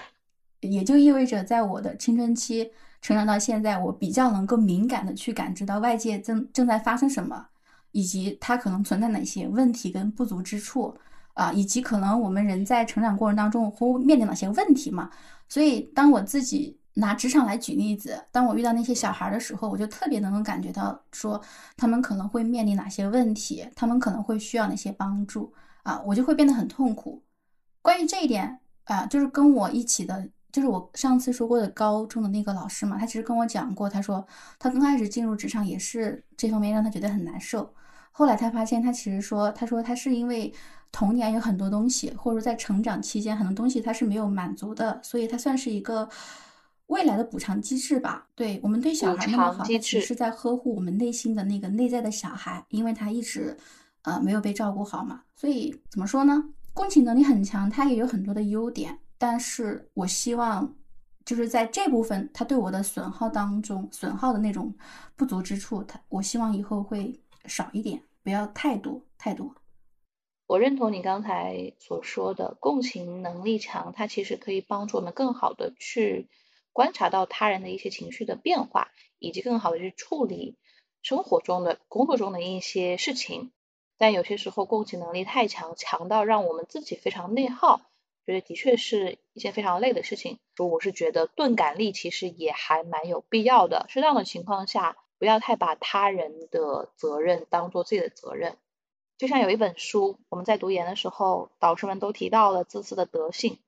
[0.60, 2.72] 也就意味着在我的青春期
[3.02, 7.48] 成长到现在，我比较能够敏感的去感知到外界正正在发生什么，
[7.92, 10.96] 以及它可能存在哪些问题跟不足之处。
[11.36, 15.10] 啊，以及可能我们人在成长过程当中会面临哪些问题嘛？
[15.50, 21.38] 所以，当我自己拿职场来举例子，当我遇到那些小孩的时候，我就特别能够感觉到，说
[21.76, 27.22] 他们可能会面临哪些问题，他们可能会需要哪些帮助啊，我就会变得很痛苦。
[27.82, 34.26] 关于这一点啊，就是跟我一起的，就是我上次说过的高中的那个老师嘛，他其实跟我讲过，他说
[34.58, 37.72] 他刚开始进入职场也是这方面让他觉得很难受，
[38.16, 40.52] 后来他发现他其实说，他说他是因为。
[40.92, 46.08] 童年有很多东西，或者说在成长期间很多东西他是没有满足的，所以他算是一个
[46.86, 48.26] 未来的补偿机制吧。
[48.34, 53.54] 对我们对小孩那么好，其实是在呵护我们内心的那个内在的小孩，因为他一直
[54.02, 55.20] 呃没有被照顾好嘛。
[55.34, 56.42] 所以怎么说呢？
[56.72, 60.72] 共情能力很强，他也有很多的优点，但是我希望
[61.26, 64.72] 就是在这部分他对我的损耗当中，损耗的那种
[65.14, 69.54] 不足之处，他我希望以后会少一点，不要太多太多。
[70.48, 76.28] 我认同你刚才所说的，共情能力强，它其实可以帮助我们更好的去
[76.72, 78.88] 观察到他人的一些情绪的变化，
[79.20, 80.56] 以及更好的去处理
[81.02, 83.52] 生活中的、工作中的一些事情。
[83.96, 87.80] 但有些时候，共情能力太强，强到让我们自己非常内耗，
[88.26, 90.40] 觉得的确是一件非常累的事情。
[90.56, 98.56] 说我是觉得钝感力其实也还蛮有必要的，适当的情况下，不要太把他人的责任当做自己的责任。
[99.18, 103.58] 就像有一本书，我们在读研的时候，导师们都提到了自私的德性。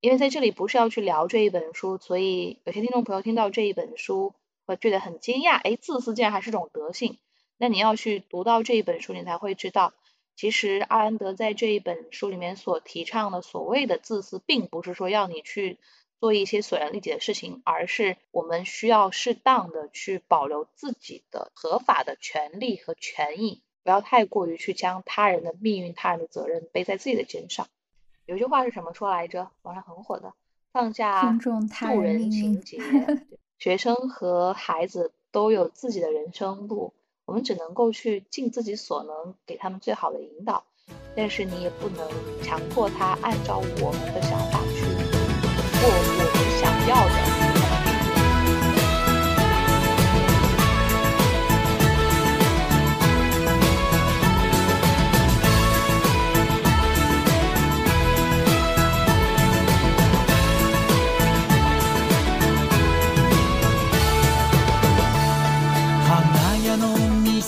[0.00, 4.32] 因为在这里不是要去聊这一本书，所以有些听众朋友听到这一本书
[4.64, 7.18] 会觉得很惊讶，哎，自私竟然还是种德性。
[7.56, 9.92] 那你要去读到这一本书，你才会知道，
[10.36, 15.78] 其实阿兰德在这一本书里面所提倡的所谓的自私，并不是说要你去
[16.20, 23.62] 做一些损人利己的事情，而是我们需要适当的去保留自己的合法的权利和权益。
[23.84, 27.68] 不要太过于去将他人的命运、他人的责任背在自己的肩上。
[28.26, 29.50] 有句话是什么说来着？
[29.62, 30.34] 网上很火的，
[30.72, 32.78] 放下渡人情节。
[33.58, 36.92] 学生和孩子都有自己的人生路，
[37.24, 40.64] 我们只能够去尽自己所能，给他们最好的引导。
[41.16, 42.08] 但是你也不能
[42.42, 44.57] 强迫他按照我们的想法去
[45.80, 47.38] 过我们想要的。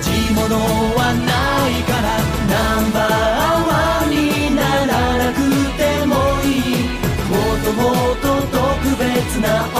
[0.01, 0.55] じもの
[0.95, 2.07] はないから
[2.47, 5.37] ナンバーワンにならなく
[5.77, 6.87] てもいい。
[7.27, 7.83] もっとも
[8.13, 9.79] っと特別な音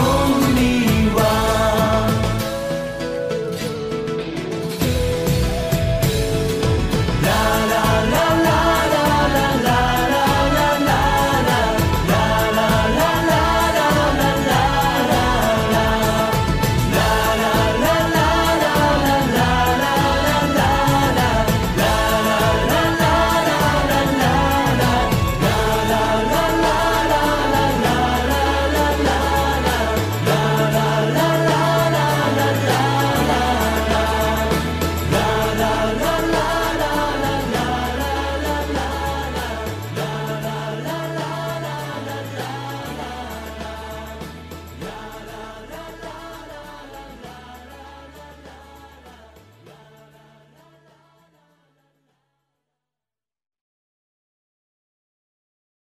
[0.54, 0.59] 楽